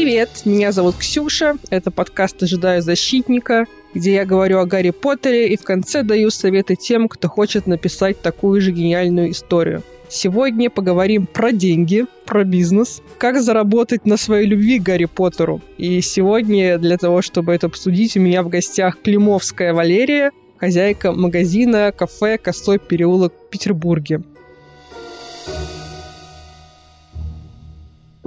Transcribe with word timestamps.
Привет, 0.00 0.42
меня 0.44 0.70
зовут 0.70 0.94
Ксюша, 0.94 1.56
это 1.70 1.90
подкаст 1.90 2.40
«Ожидаю 2.40 2.82
защитника», 2.82 3.66
где 3.94 4.14
я 4.14 4.24
говорю 4.24 4.60
о 4.60 4.64
Гарри 4.64 4.90
Поттере 4.90 5.48
и 5.48 5.56
в 5.56 5.64
конце 5.64 6.04
даю 6.04 6.30
советы 6.30 6.76
тем, 6.76 7.08
кто 7.08 7.28
хочет 7.28 7.66
написать 7.66 8.22
такую 8.22 8.60
же 8.60 8.70
гениальную 8.70 9.32
историю. 9.32 9.82
Сегодня 10.08 10.70
поговорим 10.70 11.26
про 11.26 11.50
деньги, 11.50 12.06
про 12.26 12.44
бизнес, 12.44 13.02
как 13.18 13.40
заработать 13.42 14.06
на 14.06 14.16
своей 14.16 14.46
любви 14.46 14.78
к 14.78 14.84
Гарри 14.84 15.06
Поттеру. 15.06 15.60
И 15.78 16.00
сегодня 16.00 16.78
для 16.78 16.96
того, 16.96 17.20
чтобы 17.20 17.52
это 17.52 17.66
обсудить, 17.66 18.16
у 18.16 18.20
меня 18.20 18.44
в 18.44 18.48
гостях 18.48 18.98
Климовская 19.02 19.74
Валерия, 19.74 20.30
хозяйка 20.58 21.10
магазина 21.10 21.90
кафе 21.90 22.38
«Косой 22.38 22.78
переулок» 22.78 23.34
в 23.34 23.50
Петербурге. 23.50 24.22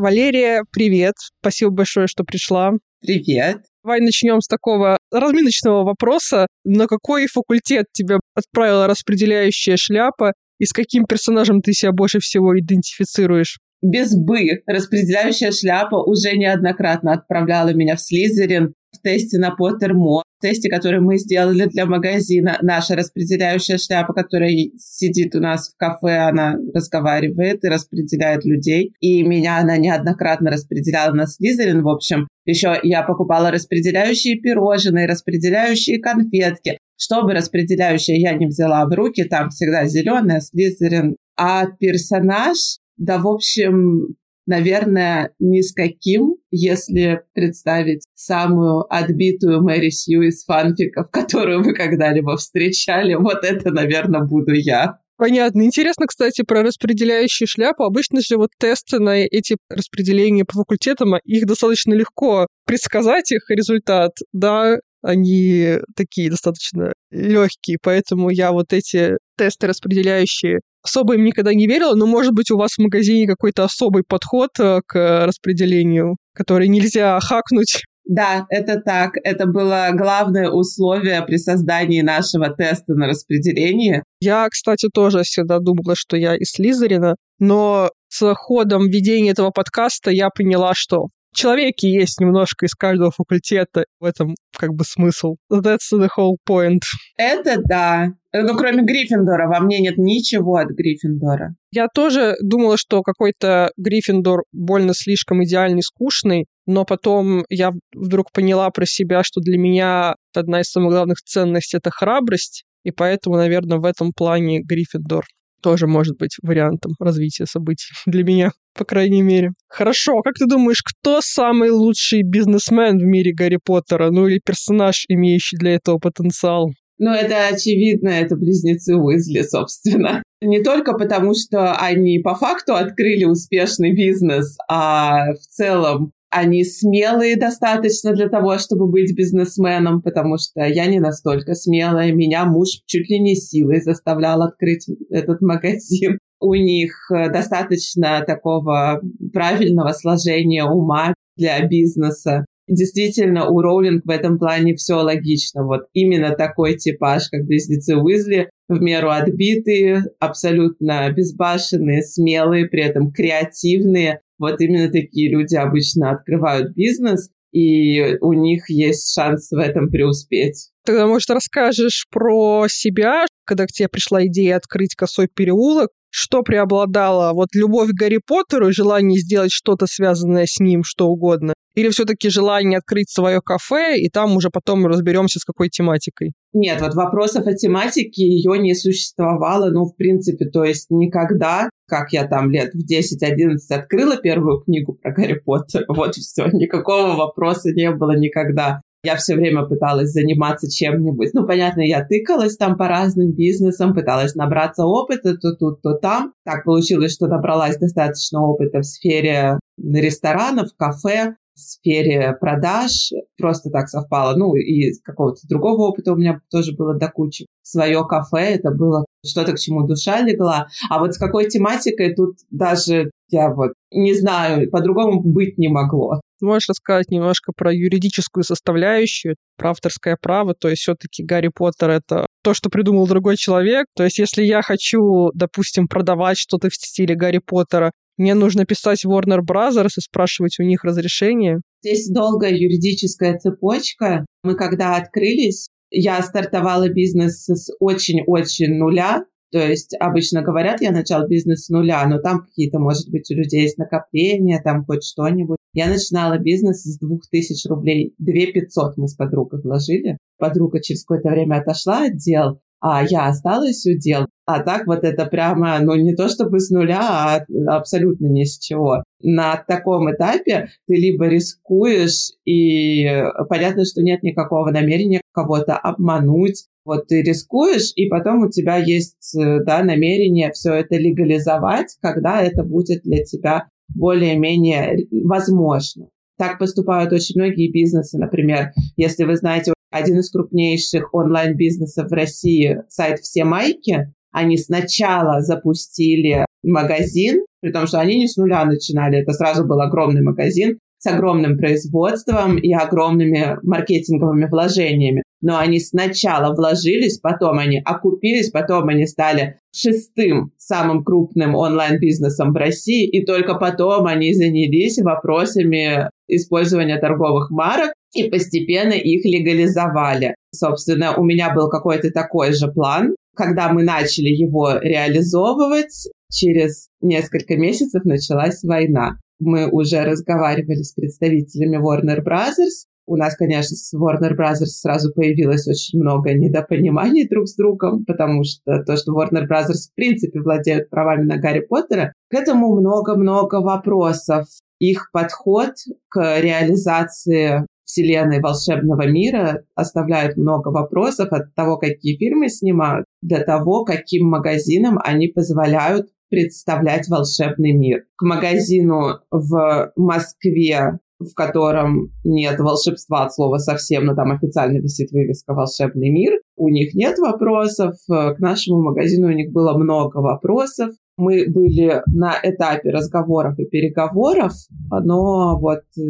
Валерия, 0.01 0.63
привет. 0.71 1.13
Спасибо 1.41 1.69
большое, 1.69 2.07
что 2.07 2.23
пришла. 2.23 2.71
Привет. 3.01 3.57
Давай 3.83 3.99
начнем 3.99 4.41
с 4.41 4.47
такого 4.47 4.97
разминочного 5.11 5.83
вопроса. 5.83 6.47
На 6.63 6.87
какой 6.87 7.27
факультет 7.27 7.85
тебя 7.93 8.17
отправила 8.33 8.87
распределяющая 8.87 9.77
шляпа 9.77 10.33
и 10.57 10.65
с 10.65 10.73
каким 10.73 11.05
персонажем 11.05 11.61
ты 11.61 11.73
себя 11.73 11.91
больше 11.91 12.19
всего 12.19 12.59
идентифицируешь? 12.59 13.59
Без 13.83 14.15
«бы» 14.15 14.63
распределяющая 14.65 15.51
шляпа 15.51 16.03
уже 16.03 16.35
неоднократно 16.35 17.13
отправляла 17.13 17.71
меня 17.73 17.95
в 17.95 18.01
Слизерин 18.01 18.73
в 18.91 19.01
тесте 19.01 19.37
на 19.37 19.51
Поттермо, 19.51 20.21
в 20.21 20.41
тесте, 20.41 20.69
который 20.69 20.99
мы 20.99 21.17
сделали 21.17 21.65
для 21.65 21.85
магазина. 21.85 22.57
Наша 22.61 22.95
распределяющая 22.95 23.77
шляпа, 23.77 24.13
которая 24.13 24.51
сидит 24.77 25.35
у 25.35 25.39
нас 25.39 25.69
в 25.69 25.77
кафе, 25.77 26.17
она 26.17 26.55
разговаривает 26.73 27.63
и 27.63 27.69
распределяет 27.69 28.45
людей. 28.45 28.93
И 28.99 29.23
меня 29.23 29.59
она 29.59 29.77
неоднократно 29.77 30.51
распределяла 30.51 31.13
на 31.13 31.27
Слизерин. 31.27 31.83
В 31.83 31.89
общем, 31.89 32.27
еще 32.45 32.79
я 32.83 33.03
покупала 33.03 33.51
распределяющие 33.51 34.39
пирожные, 34.39 35.07
распределяющие 35.07 35.99
конфетки. 35.99 36.77
Чтобы 36.97 37.33
распределяющая 37.33 38.15
я 38.15 38.33
не 38.33 38.45
взяла 38.45 38.85
в 38.85 38.93
руки, 38.93 39.23
там 39.23 39.49
всегда 39.49 39.85
зеленая, 39.87 40.39
Слизерин. 40.39 41.15
А 41.35 41.65
персонаж, 41.65 42.77
да, 42.97 43.17
в 43.17 43.27
общем, 43.27 44.15
наверное, 44.45 45.31
ни 45.39 45.61
с 45.61 45.73
каким, 45.73 46.35
если 46.51 47.21
представить 47.33 48.05
самую 48.13 48.85
отбитую 48.93 49.63
Мэри 49.63 49.89
Сью 49.89 50.21
из 50.23 50.43
фанфиков, 50.43 51.09
которую 51.09 51.63
вы 51.63 51.73
когда-либо 51.73 52.37
встречали. 52.37 53.15
Вот 53.15 53.43
это, 53.43 53.71
наверное, 53.71 54.21
буду 54.21 54.53
я. 54.53 54.99
Понятно. 55.17 55.61
Интересно, 55.61 56.07
кстати, 56.07 56.41
про 56.41 56.63
распределяющие 56.63 57.45
шляпу. 57.45 57.83
Обычно 57.83 58.21
же 58.21 58.37
вот 58.37 58.49
тесты 58.57 58.97
на 58.97 59.19
эти 59.19 59.55
распределения 59.69 60.45
по 60.45 60.53
факультетам, 60.53 61.15
их 61.23 61.45
достаточно 61.45 61.93
легко 61.93 62.47
предсказать 62.65 63.31
их 63.31 63.49
результат, 63.49 64.13
да, 64.33 64.77
они 65.01 65.77
такие 65.95 66.29
достаточно 66.29 66.93
легкие, 67.11 67.77
поэтому 67.81 68.29
я 68.29 68.51
вот 68.51 68.73
эти 68.73 69.17
тесты 69.37 69.67
распределяющие 69.67 70.59
особо 70.83 71.15
им 71.15 71.23
никогда 71.23 71.53
не 71.53 71.67
верила, 71.67 71.95
но, 71.95 72.07
может 72.07 72.33
быть, 72.33 72.51
у 72.51 72.57
вас 72.57 72.71
в 72.71 72.79
магазине 72.79 73.27
какой-то 73.27 73.63
особый 73.63 74.03
подход 74.07 74.49
э, 74.59 74.81
к 74.85 75.25
распределению, 75.25 76.17
который 76.33 76.67
нельзя 76.67 77.19
хакнуть. 77.19 77.83
Да, 78.05 78.45
это 78.49 78.81
так. 78.81 79.11
Это 79.23 79.45
было 79.45 79.89
главное 79.93 80.49
условие 80.49 81.21
при 81.23 81.37
создании 81.37 82.01
нашего 82.01 82.49
теста 82.49 82.93
на 82.93 83.07
распределение. 83.07 84.03
Я, 84.19 84.47
кстати, 84.49 84.87
тоже 84.91 85.21
всегда 85.23 85.59
думала, 85.59 85.95
что 85.95 86.17
я 86.17 86.35
из 86.35 86.49
Слизерина, 86.51 87.15
но 87.39 87.91
с 88.09 88.33
ходом 88.33 88.87
ведения 88.87 89.31
этого 89.31 89.51
подкаста 89.51 90.09
я 90.09 90.29
поняла, 90.29 90.73
что 90.73 91.07
человеке 91.35 91.89
есть 91.89 92.19
немножко 92.19 92.65
из 92.65 92.73
каждого 92.73 93.11
факультета. 93.11 93.85
В 93.99 94.05
этом 94.05 94.35
как 94.57 94.71
бы 94.71 94.83
смысл. 94.83 95.35
That's 95.51 95.91
the 95.93 96.09
whole 96.17 96.35
point. 96.47 96.81
Это 97.17 97.57
да. 97.63 98.09
Ну, 98.33 98.55
кроме 98.55 98.83
Гриффиндора, 98.83 99.49
во 99.49 99.59
мне 99.59 99.79
нет 99.79 99.97
ничего 99.97 100.55
от 100.55 100.69
Гриффиндора. 100.69 101.53
Я 101.71 101.87
тоже 101.93 102.35
думала, 102.41 102.77
что 102.77 103.01
какой-то 103.01 103.71
Гриффиндор 103.77 104.43
больно 104.53 104.93
слишком 104.93 105.43
идеальный, 105.43 105.81
скучный, 105.81 106.45
но 106.65 106.85
потом 106.85 107.43
я 107.49 107.71
вдруг 107.93 108.31
поняла 108.31 108.69
про 108.69 108.85
себя, 108.85 109.23
что 109.23 109.41
для 109.41 109.57
меня 109.57 110.15
одна 110.33 110.61
из 110.61 110.69
самых 110.69 110.91
главных 110.91 111.17
ценностей— 111.21 111.77
это 111.77 111.91
храбрость, 111.91 112.63
и 112.83 112.91
поэтому, 112.91 113.35
наверное, 113.35 113.79
в 113.79 113.85
этом 113.85 114.13
плане 114.13 114.61
Гриффиндор 114.61 115.25
тоже 115.61 115.87
может 115.87 116.17
быть 116.17 116.35
вариантом 116.41 116.93
развития 116.99 117.45
событий 117.45 117.93
для 118.05 118.23
меня, 118.23 118.51
по 118.77 118.85
крайней 118.85 119.21
мере. 119.21 119.51
Хорошо, 119.67 120.21
как 120.21 120.35
ты 120.35 120.45
думаешь, 120.45 120.83
кто 120.83 121.21
самый 121.21 121.69
лучший 121.69 122.23
бизнесмен 122.23 122.97
в 122.97 123.03
мире 123.03 123.33
Гарри 123.33 123.59
Поттера? 123.63 124.11
Ну 124.11 124.27
или 124.27 124.39
персонаж, 124.43 125.05
имеющий 125.07 125.57
для 125.57 125.75
этого 125.75 125.97
потенциал? 125.97 126.71
Ну, 127.03 127.09
это 127.09 127.47
очевидно, 127.47 128.09
это 128.09 128.35
близнецы 128.35 128.95
Уизли, 128.95 129.41
собственно. 129.41 130.21
Не 130.41 130.61
только 130.61 130.93
потому, 130.93 131.33
что 131.33 131.73
они 131.73 132.19
по 132.19 132.35
факту 132.35 132.75
открыли 132.75 133.25
успешный 133.25 133.91
бизнес, 133.95 134.55
а 134.69 135.33
в 135.33 135.39
целом 135.39 136.11
они 136.31 136.63
смелые 136.63 137.35
достаточно 137.35 138.13
для 138.13 138.29
того, 138.29 138.57
чтобы 138.57 138.87
быть 138.87 139.15
бизнесменом, 139.15 140.01
потому 140.01 140.37
что 140.37 140.61
я 140.61 140.85
не 140.87 140.99
настолько 140.99 141.53
смелая. 141.53 142.13
Меня 142.13 142.45
муж 142.45 142.81
чуть 142.85 143.09
ли 143.09 143.19
не 143.19 143.35
силой 143.35 143.81
заставлял 143.81 144.41
открыть 144.41 144.87
этот 145.09 145.41
магазин. 145.41 146.17
У 146.39 146.55
них 146.55 146.93
э, 147.13 147.29
достаточно 147.29 148.23
такого 148.25 149.01
правильного 149.33 149.91
сложения 149.91 150.63
ума 150.63 151.13
для 151.35 151.67
бизнеса. 151.67 152.45
Действительно, 152.67 153.47
у 153.47 153.61
Роулинг 153.61 154.05
в 154.05 154.09
этом 154.09 154.39
плане 154.39 154.75
все 154.75 154.95
логично. 154.95 155.63
Вот 155.63 155.87
именно 155.93 156.35
такой 156.35 156.77
типаж, 156.77 157.29
как 157.29 157.45
близнецы 157.45 157.97
Уизли, 157.97 158.49
в 158.67 158.81
меру 158.81 159.09
отбитые, 159.09 160.05
абсолютно 160.19 161.11
безбашенные, 161.11 162.01
смелые, 162.01 162.67
при 162.67 162.83
этом 162.83 163.11
креативные, 163.11 164.21
вот 164.39 164.59
именно 164.59 164.89
такие 164.91 165.29
люди 165.29 165.55
обычно 165.55 166.11
открывают 166.11 166.73
бизнес, 166.73 167.29
и 167.51 168.17
у 168.21 168.33
них 168.33 168.69
есть 168.69 169.13
шанс 169.13 169.51
в 169.51 169.57
этом 169.57 169.89
преуспеть. 169.89 170.69
Тогда, 170.85 171.05
может, 171.05 171.29
расскажешь 171.29 172.07
про 172.09 172.65
себя, 172.67 173.25
когда 173.45 173.67
к 173.67 173.71
тебе 173.71 173.87
пришла 173.87 174.25
идея 174.25 174.55
открыть 174.55 174.95
косой 174.95 175.27
переулок, 175.27 175.89
что 176.11 176.43
преобладало? 176.43 177.33
Вот 177.33 177.47
любовь 177.53 177.89
к 177.89 177.99
Гарри 177.99 178.19
Поттеру 178.25 178.69
и 178.69 178.73
желание 178.73 179.19
сделать 179.19 179.51
что-то 179.51 179.85
связанное 179.87 180.45
с 180.45 180.59
ним, 180.59 180.83
что 180.83 181.07
угодно? 181.07 181.53
Или 181.73 181.89
все-таки 181.89 182.29
желание 182.29 182.79
открыть 182.79 183.09
свое 183.09 183.39
кафе, 183.39 183.97
и 183.97 184.09
там 184.09 184.35
уже 184.35 184.49
потом 184.49 184.85
разберемся 184.85 185.39
с 185.39 185.45
какой 185.45 185.69
тематикой? 185.69 186.33
Нет, 186.53 186.81
вот 186.81 186.95
вопросов 186.95 187.47
о 187.47 187.53
тематике 187.53 188.23
ее 188.23 188.59
не 188.59 188.75
существовало, 188.75 189.69
ну, 189.69 189.85
в 189.85 189.95
принципе, 189.95 190.45
то 190.49 190.65
есть 190.65 190.87
никогда, 190.89 191.69
как 191.87 192.11
я 192.11 192.27
там 192.27 192.51
лет 192.51 192.73
в 192.73 192.79
10-11 192.79 193.55
открыла 193.69 194.17
первую 194.17 194.59
книгу 194.59 194.97
про 195.01 195.13
Гарри 195.13 195.39
Поттера, 195.39 195.85
вот 195.87 196.15
все, 196.15 196.47
никакого 196.51 197.15
вопроса 197.15 197.69
не 197.71 197.89
было 197.91 198.17
никогда. 198.17 198.81
Я 199.03 199.15
все 199.15 199.35
время 199.35 199.65
пыталась 199.65 200.11
заниматься 200.11 200.69
чем-нибудь. 200.69 201.33
Ну, 201.33 201.47
понятно, 201.47 201.81
я 201.81 202.05
тыкалась 202.05 202.55
там 202.55 202.77
по 202.77 202.87
разным 202.87 203.31
бизнесам, 203.31 203.95
пыталась 203.95 204.35
набраться 204.35 204.85
опыта 204.85 205.35
то 205.35 205.55
тут, 205.55 205.81
то 205.81 205.93
там. 205.93 206.33
Так 206.45 206.65
получилось, 206.65 207.13
что 207.13 207.27
набралась 207.27 207.77
достаточно 207.77 208.41
опыта 208.43 208.79
в 208.79 208.85
сфере 208.85 209.59
ресторанов, 209.77 210.69
кафе, 210.77 211.35
в 211.55 211.59
сфере 211.59 212.37
продаж. 212.39 213.11
Просто 213.39 213.71
так 213.71 213.89
совпало. 213.89 214.35
Ну, 214.35 214.53
и 214.55 214.93
какого-то 215.03 215.47
другого 215.49 215.87
опыта 215.87 216.13
у 216.13 216.15
меня 216.15 216.39
тоже 216.51 216.75
было 216.75 216.93
до 216.93 217.09
кучи. 217.09 217.47
Свое 217.63 218.05
кафе, 218.07 218.55
это 218.55 218.69
было 218.69 219.05
что-то, 219.25 219.53
к 219.53 219.59
чему 219.59 219.87
душа 219.87 220.21
легла. 220.21 220.67
А 220.91 220.99
вот 220.99 221.15
с 221.15 221.17
какой 221.17 221.47
тематикой 221.47 222.13
тут 222.13 222.37
даже 222.51 223.09
я 223.29 223.49
вот 223.53 223.71
не 223.91 224.13
знаю, 224.13 224.69
по-другому 224.69 225.21
быть 225.23 225.57
не 225.57 225.69
могло. 225.69 226.20
Можешь 226.41 226.69
рассказать 226.69 227.09
немножко 227.09 227.51
про 227.55 227.73
юридическую 227.73 228.43
составляющую, 228.43 229.35
про 229.57 229.71
авторское 229.71 230.17
право, 230.19 230.53
то 230.53 230.69
есть 230.69 230.81
все-таки 230.81 231.23
Гарри 231.23 231.49
Поттер— 231.53 231.89
это 231.91 232.25
то, 232.43 232.53
что 232.53 232.69
придумал 232.69 233.07
другой 233.07 233.37
человек. 233.37 233.85
То 233.95 234.03
есть 234.03 234.17
если 234.17 234.43
я 234.43 234.61
хочу, 234.61 235.29
допустим, 235.33 235.87
продавать 235.87 236.37
что-то 236.37 236.69
в 236.69 236.75
стиле 236.75 237.15
Гарри 237.15 237.39
Поттера, 237.45 237.91
мне 238.17 238.33
нужно 238.33 238.65
писать 238.65 239.05
Warner 239.05 239.39
Brothers 239.47 239.97
и 239.97 240.01
спрашивать 240.01 240.59
у 240.59 240.63
них 240.63 240.83
разрешение. 240.83 241.61
Здесь 241.83 242.09
долгая 242.09 242.51
юридическая 242.51 243.37
цепочка. 243.37 244.25
Мы 244.43 244.55
когда 244.55 244.97
открылись, 244.97 245.69
я 245.89 246.21
стартовала 246.21 246.89
бизнес 246.89 247.45
с 247.47 247.71
очень-очень 247.79 248.75
нуля, 248.77 249.25
то 249.51 249.59
есть 249.59 249.93
обычно 249.99 250.41
говорят, 250.41 250.81
я 250.81 250.91
начал 250.91 251.27
бизнес 251.27 251.65
с 251.65 251.69
нуля, 251.69 252.05
но 252.07 252.19
там 252.19 252.45
какие-то, 252.45 252.79
может 252.79 253.09
быть, 253.09 253.29
у 253.31 253.35
людей 253.35 253.63
есть 253.63 253.77
накопления, 253.77 254.61
там 254.63 254.85
хоть 254.85 255.03
что-нибудь. 255.03 255.57
Я 255.73 255.87
начинала 255.87 256.37
бизнес 256.37 256.83
с 256.83 256.99
2000 256.99 257.67
рублей. 257.69 258.13
2500 258.17 258.97
мы 258.97 259.07
с 259.07 259.15
подругой 259.15 259.61
вложили. 259.61 260.17
Подруга 260.37 260.81
через 260.81 261.05
какое-то 261.05 261.29
время 261.29 261.61
отошла 261.61 262.05
от 262.07 262.17
дел, 262.17 262.59
а 262.81 263.03
я 263.03 263.27
осталась 263.27 263.85
у 263.85 263.97
дел. 263.97 264.25
А 264.45 264.63
так 264.63 264.85
вот 264.85 265.03
это 265.03 265.25
прямо, 265.27 265.79
ну 265.79 265.95
не 265.95 266.13
то 266.13 266.27
чтобы 266.27 266.59
с 266.59 266.71
нуля, 266.71 266.99
а 267.01 267.45
абсолютно 267.77 268.25
ни 268.25 268.43
с 268.43 268.57
чего. 268.57 269.03
На 269.21 269.55
таком 269.55 270.11
этапе 270.13 270.69
ты 270.87 270.95
либо 270.95 271.27
рискуешь, 271.27 272.31
и 272.43 273.05
понятно, 273.47 273.85
что 273.85 274.01
нет 274.01 274.23
никакого 274.23 274.71
намерения 274.71 275.21
кого-то 275.31 275.77
обмануть, 275.77 276.65
вот 276.83 277.07
ты 277.07 277.21
рискуешь, 277.21 277.93
и 277.95 278.09
потом 278.09 278.41
у 278.41 278.49
тебя 278.49 278.75
есть 278.75 279.35
да, 279.35 279.83
намерение 279.83 280.51
все 280.51 280.73
это 280.73 280.95
легализовать, 280.95 281.95
когда 282.01 282.41
это 282.41 282.63
будет 282.63 283.03
для 283.03 283.23
тебя 283.23 283.67
более-менее 283.95 285.07
возможно. 285.23 286.07
Так 286.37 286.57
поступают 286.57 287.13
очень 287.13 287.39
многие 287.39 287.71
бизнесы. 287.71 288.17
Например, 288.17 288.71
если 288.95 289.25
вы 289.25 289.35
знаете, 289.35 289.73
один 289.91 290.19
из 290.19 290.31
крупнейших 290.31 291.13
онлайн-бизнесов 291.13 292.09
в 292.09 292.13
России, 292.13 292.77
сайт 292.87 293.19
«Все 293.19 293.43
майки», 293.43 294.11
они 294.31 294.57
сначала 294.57 295.41
запустили 295.41 296.45
магазин, 296.63 297.45
при 297.59 297.71
том, 297.71 297.85
что 297.85 297.99
они 297.99 298.17
не 298.17 298.27
с 298.27 298.37
нуля 298.37 298.65
начинали, 298.65 299.21
это 299.21 299.33
сразу 299.33 299.65
был 299.65 299.81
огромный 299.81 300.23
магазин 300.23 300.79
с 301.01 301.07
огромным 301.07 301.57
производством 301.57 302.57
и 302.57 302.71
огромными 302.71 303.57
маркетинговыми 303.63 304.45
вложениями 304.45 305.23
но 305.41 305.57
они 305.57 305.79
сначала 305.79 306.53
вложились, 306.53 307.17
потом 307.17 307.57
они 307.57 307.81
окупились, 307.83 308.51
потом 308.51 308.87
они 308.89 309.07
стали 309.07 309.59
шестым 309.75 310.51
самым 310.57 311.03
крупным 311.03 311.55
онлайн-бизнесом 311.55 312.53
в 312.53 312.55
России, 312.55 313.07
и 313.07 313.25
только 313.25 313.55
потом 313.55 314.05
они 314.05 314.33
занялись 314.33 314.99
вопросами 314.99 316.09
использования 316.27 316.97
торговых 316.99 317.49
марок 317.49 317.93
и 318.13 318.29
постепенно 318.29 318.93
их 318.93 319.25
легализовали. 319.25 320.35
Собственно, 320.53 321.15
у 321.15 321.23
меня 321.23 321.53
был 321.53 321.69
какой-то 321.69 322.11
такой 322.11 322.53
же 322.53 322.71
план. 322.71 323.15
Когда 323.35 323.71
мы 323.71 323.83
начали 323.83 324.27
его 324.27 324.77
реализовывать, 324.81 326.09
через 326.29 326.87
несколько 327.01 327.55
месяцев 327.55 328.03
началась 328.03 328.61
война. 328.63 329.17
Мы 329.41 329.67
уже 329.69 330.03
разговаривали 330.03 330.83
с 330.83 330.93
представителями 330.93 331.77
Warner 331.77 332.23
Brothers, 332.23 332.85
у 333.07 333.17
нас, 333.17 333.35
конечно, 333.35 333.75
с 333.75 333.93
Warner 333.93 334.37
Brothers 334.37 334.67
сразу 334.67 335.11
появилось 335.13 335.67
очень 335.67 335.99
много 335.99 336.33
недопониманий 336.33 337.27
друг 337.27 337.47
с 337.47 337.55
другом, 337.55 338.05
потому 338.05 338.43
что 338.43 338.83
то, 338.83 338.95
что 338.95 339.11
Warner 339.11 339.47
Brothers 339.49 339.89
в 339.91 339.95
принципе 339.95 340.39
владеют 340.39 340.89
правами 340.89 341.25
на 341.25 341.37
Гарри 341.37 341.59
Поттера, 341.59 342.13
к 342.29 342.33
этому 342.33 342.73
много-много 342.79 343.55
вопросов. 343.55 344.45
Их 344.79 345.09
подход 345.11 345.71
к 346.09 346.39
реализации 346.39 347.65
вселенной 347.83 348.39
волшебного 348.39 349.07
мира 349.07 349.63
оставляет 349.75 350.37
много 350.37 350.69
вопросов 350.69 351.33
от 351.33 351.53
того, 351.55 351.77
какие 351.77 352.17
фильмы 352.17 352.47
снимают, 352.47 353.05
до 353.21 353.43
того, 353.43 353.83
каким 353.83 354.27
магазинам 354.27 354.97
они 355.03 355.27
позволяют 355.27 356.07
представлять 356.31 357.07
волшебный 357.07 357.73
мир. 357.73 358.05
К 358.15 358.23
магазину 358.23 359.19
в 359.29 359.91
Москве 359.95 360.99
в 361.23 361.35
котором 361.35 362.11
нет 362.23 362.59
волшебства 362.59 363.25
от 363.25 363.33
слова 363.33 363.57
совсем, 363.57 364.05
но 364.05 364.15
там 364.15 364.31
официально 364.31 364.79
висит 364.79 365.11
вывеска 365.11 365.53
«Волшебный 365.53 366.09
мир». 366.09 366.39
У 366.55 366.69
них 366.69 366.93
нет 366.93 367.17
вопросов. 367.19 367.95
К 368.07 368.37
нашему 368.39 368.81
магазину 368.81 369.27
у 369.27 369.31
них 369.31 369.51
было 369.51 369.77
много 369.77 370.17
вопросов. 370.17 370.89
Мы 371.17 371.45
были 371.47 372.01
на 372.07 372.33
этапе 372.41 372.89
разговоров 372.89 373.59
и 373.59 373.65
переговоров, 373.65 374.53
но 374.89 375.59
вот 375.59 375.81
э, 375.97 376.01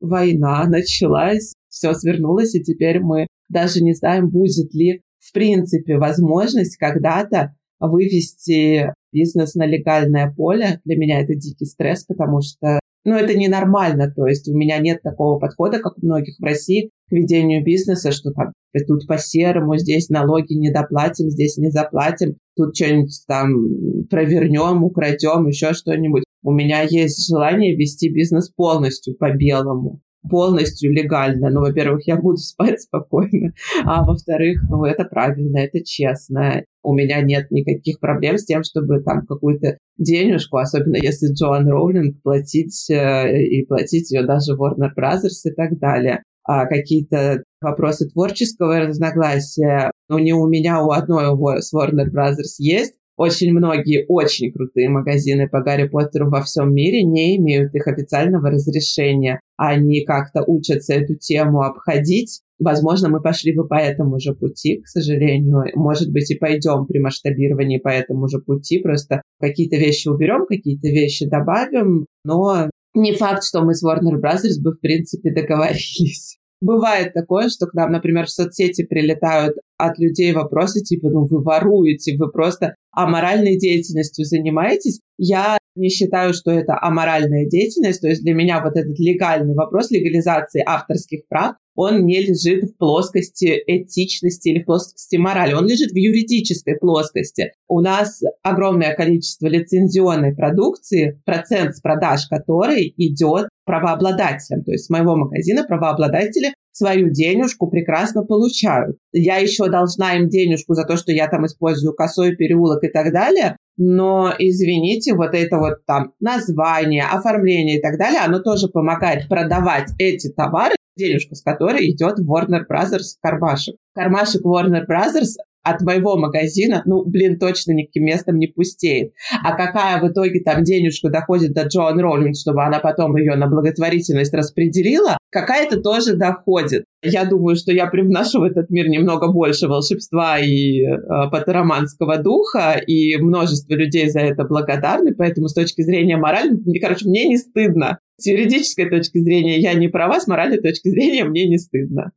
война 0.00 0.64
началась, 0.66 1.52
все 1.68 1.92
свернулось, 1.92 2.54
и 2.54 2.62
теперь 2.62 3.00
мы 3.00 3.26
даже 3.50 3.82
не 3.82 3.92
знаем, 3.92 4.30
будет 4.30 4.72
ли 4.72 5.02
в 5.18 5.32
принципе 5.32 5.98
возможность 5.98 6.76
когда-то 6.76 7.54
вывести 7.88 8.92
бизнес 9.12 9.54
на 9.54 9.66
легальное 9.66 10.32
поле. 10.32 10.80
Для 10.84 10.96
меня 10.96 11.20
это 11.20 11.34
дикий 11.34 11.66
стресс, 11.66 12.04
потому 12.04 12.40
что 12.40 12.80
ну, 13.04 13.16
это 13.16 13.36
ненормально. 13.36 14.12
То 14.14 14.26
есть 14.26 14.48
у 14.48 14.56
меня 14.56 14.78
нет 14.78 15.02
такого 15.02 15.38
подхода, 15.38 15.78
как 15.78 15.98
у 15.98 16.06
многих 16.06 16.38
в 16.38 16.42
России, 16.42 16.90
к 17.08 17.12
ведению 17.12 17.62
бизнеса, 17.62 18.12
что 18.12 18.32
там 18.32 18.52
тут 18.86 19.06
по-серому, 19.06 19.76
здесь 19.76 20.08
налоги 20.08 20.54
не 20.54 20.72
доплатим, 20.72 21.30
здесь 21.30 21.58
не 21.58 21.70
заплатим, 21.70 22.36
тут 22.56 22.74
что-нибудь 22.74 23.22
там 23.28 24.06
провернем, 24.08 24.82
украдем, 24.82 25.46
еще 25.46 25.74
что-нибудь. 25.74 26.24
У 26.42 26.50
меня 26.50 26.82
есть 26.82 27.28
желание 27.28 27.76
вести 27.76 28.08
бизнес 28.08 28.50
полностью 28.50 29.16
по-белому 29.16 30.00
полностью 30.28 30.92
легально. 30.92 31.50
Ну, 31.50 31.60
во-первых, 31.60 32.06
я 32.06 32.16
буду 32.16 32.36
спать 32.38 32.80
спокойно, 32.80 33.52
а 33.84 34.04
во-вторых, 34.04 34.62
ну, 34.68 34.84
это 34.84 35.04
правильно, 35.04 35.58
это 35.58 35.84
честно. 35.84 36.64
У 36.82 36.94
меня 36.94 37.22
нет 37.22 37.50
никаких 37.50 37.98
проблем 38.00 38.36
с 38.36 38.44
тем, 38.44 38.62
чтобы 38.62 39.00
там 39.00 39.24
какую-то 39.26 39.78
денежку, 39.96 40.58
особенно 40.58 40.96
если 40.96 41.32
Джоан 41.32 41.68
Роулинг, 41.68 42.22
платить 42.22 42.90
э, 42.90 43.42
и 43.42 43.64
платить 43.64 44.10
ее 44.10 44.26
даже 44.26 44.52
Warner 44.52 44.90
Brothers 44.96 45.44
и 45.44 45.54
так 45.54 45.78
далее. 45.78 46.22
А 46.46 46.66
какие-то 46.66 47.42
вопросы 47.62 48.06
творческого 48.10 48.80
разногласия, 48.80 49.90
ну, 50.10 50.18
не 50.18 50.34
у 50.34 50.46
меня, 50.46 50.82
у 50.82 50.90
одной 50.90 51.30
его 51.30 51.56
с 51.58 51.72
Warner 51.74 52.10
Brothers 52.14 52.56
есть, 52.58 52.94
очень 53.16 53.52
многие 53.52 54.04
очень 54.08 54.52
крутые 54.52 54.88
магазины 54.88 55.48
по 55.48 55.60
Гарри 55.60 55.88
Поттеру 55.88 56.30
во 56.30 56.42
всем 56.42 56.74
мире 56.74 57.04
не 57.04 57.36
имеют 57.36 57.74
их 57.74 57.86
официального 57.86 58.50
разрешения. 58.50 59.40
Они 59.56 60.04
как-то 60.04 60.42
учатся 60.46 60.94
эту 60.94 61.14
тему 61.14 61.62
обходить. 61.62 62.40
Возможно, 62.58 63.08
мы 63.08 63.20
пошли 63.20 63.54
бы 63.54 63.66
по 63.66 63.74
этому 63.74 64.18
же 64.18 64.34
пути, 64.34 64.80
к 64.80 64.86
сожалению. 64.86 65.64
Может 65.74 66.12
быть, 66.12 66.30
и 66.30 66.36
пойдем 66.36 66.86
при 66.86 66.98
масштабировании 66.98 67.78
по 67.78 67.88
этому 67.88 68.28
же 68.28 68.38
пути. 68.38 68.78
Просто 68.78 69.22
какие-то 69.40 69.76
вещи 69.76 70.08
уберем, 70.08 70.46
какие-то 70.46 70.88
вещи 70.88 71.28
добавим. 71.28 72.06
Но 72.24 72.70
не 72.94 73.12
факт, 73.12 73.44
что 73.44 73.62
мы 73.62 73.74
с 73.74 73.84
Warner 73.84 74.20
Brothers 74.20 74.60
бы, 74.62 74.72
в 74.72 74.80
принципе, 74.80 75.32
договорились. 75.32 76.38
Бывает 76.60 77.12
такое, 77.12 77.48
что 77.48 77.66
к 77.66 77.74
нам, 77.74 77.92
например, 77.92 78.26
в 78.26 78.30
соцсети 78.30 78.84
прилетают 78.84 79.56
от 79.86 79.98
людей 79.98 80.32
вопросы 80.32 80.80
типа, 80.80 81.08
ну 81.08 81.26
вы 81.26 81.42
воруете, 81.42 82.16
вы 82.16 82.30
просто 82.30 82.74
аморальной 82.92 83.58
деятельностью 83.58 84.24
занимаетесь. 84.24 85.00
Я 85.18 85.58
не 85.76 85.88
считаю, 85.88 86.32
что 86.34 86.50
это 86.50 86.78
аморальная 86.80 87.46
деятельность. 87.46 88.00
То 88.00 88.08
есть 88.08 88.22
для 88.22 88.34
меня 88.34 88.62
вот 88.62 88.76
этот 88.76 88.98
легальный 88.98 89.54
вопрос 89.54 89.90
легализации 89.90 90.62
авторских 90.64 91.26
прав, 91.28 91.56
он 91.76 92.04
не 92.04 92.20
лежит 92.20 92.64
в 92.64 92.76
плоскости 92.76 93.60
этичности 93.66 94.48
или 94.50 94.62
в 94.62 94.66
плоскости 94.66 95.16
морали. 95.16 95.54
Он 95.54 95.66
лежит 95.66 95.90
в 95.90 95.96
юридической 95.96 96.76
плоскости. 96.76 97.52
У 97.68 97.80
нас 97.80 98.22
огромное 98.42 98.94
количество 98.94 99.48
лицензионной 99.48 100.36
продукции, 100.36 101.20
процент 101.24 101.76
с 101.76 101.80
продаж 101.80 102.28
которой 102.28 102.94
идет 102.96 103.48
правообладателям. 103.64 104.62
То 104.62 104.72
есть 104.72 104.86
с 104.86 104.90
моего 104.90 105.16
магазина 105.16 105.64
правообладатели 105.64 106.54
свою 106.74 107.10
денежку 107.10 107.68
прекрасно 107.68 108.24
получают. 108.24 108.96
Я 109.12 109.36
еще 109.36 109.68
должна 109.68 110.16
им 110.16 110.28
денежку 110.28 110.74
за 110.74 110.84
то, 110.84 110.96
что 110.96 111.12
я 111.12 111.28
там 111.28 111.46
использую 111.46 111.94
косой 111.94 112.36
переулок 112.36 112.82
и 112.82 112.88
так 112.88 113.12
далее, 113.12 113.56
но, 113.76 114.32
извините, 114.38 115.14
вот 115.14 115.34
это 115.34 115.58
вот 115.58 115.84
там 115.86 116.12
название, 116.20 117.04
оформление 117.04 117.78
и 117.78 117.82
так 117.82 117.98
далее, 117.98 118.20
оно 118.20 118.40
тоже 118.40 118.68
помогает 118.68 119.28
продавать 119.28 119.90
эти 119.98 120.28
товары, 120.28 120.74
денежку 120.96 121.34
с 121.34 121.42
которой 121.42 121.90
идет 121.90 122.18
Warner 122.20 122.62
Brothers 122.70 123.16
кармашек. 123.22 123.76
Кармашек 123.94 124.44
Warner 124.44 124.82
Brothers 124.88 125.34
от 125.64 125.80
моего 125.80 126.16
магазина, 126.16 126.82
ну, 126.84 127.04
блин, 127.04 127.38
точно 127.38 127.72
никаким 127.72 128.04
местом 128.04 128.38
не 128.38 128.46
пустеет. 128.46 129.12
А 129.42 129.56
какая 129.56 130.00
в 130.00 130.06
итоге 130.08 130.40
там 130.40 130.62
денежка 130.62 131.08
доходит 131.08 131.54
до 131.54 131.62
Джоан 131.62 131.98
Роллинг, 131.98 132.36
чтобы 132.36 132.64
она 132.64 132.78
потом 132.78 133.16
ее 133.16 133.34
на 133.34 133.48
благотворительность 133.48 134.34
распределила, 134.34 135.16
какая-то 135.30 135.80
тоже 135.80 136.16
доходит. 136.16 136.84
Я 137.02 137.24
думаю, 137.24 137.56
что 137.56 137.72
я 137.72 137.86
привношу 137.86 138.40
в 138.40 138.44
этот 138.44 138.70
мир 138.70 138.88
немного 138.88 139.32
больше 139.32 139.66
волшебства 139.66 140.38
и 140.38 140.82
э, 140.82 140.96
патероманского 141.30 142.18
духа, 142.18 142.80
и 142.86 143.16
множество 143.16 143.74
людей 143.74 144.08
за 144.10 144.20
это 144.20 144.44
благодарны, 144.44 145.14
поэтому 145.14 145.48
с 145.48 145.54
точки 145.54 145.82
зрения 145.82 146.16
морали, 146.16 146.50
короче, 146.80 147.08
мне 147.08 147.26
не 147.26 147.38
стыдно. 147.38 147.98
С 148.16 148.26
юридической 148.26 148.88
точки 148.88 149.18
зрения 149.18 149.58
я 149.58 149.74
не 149.74 149.88
права, 149.88 150.20
с 150.20 150.26
моральной 150.26 150.60
точки 150.60 150.88
зрения 150.88 151.24
мне 151.24 151.48
не 151.48 151.58
стыдно. 151.58 152.12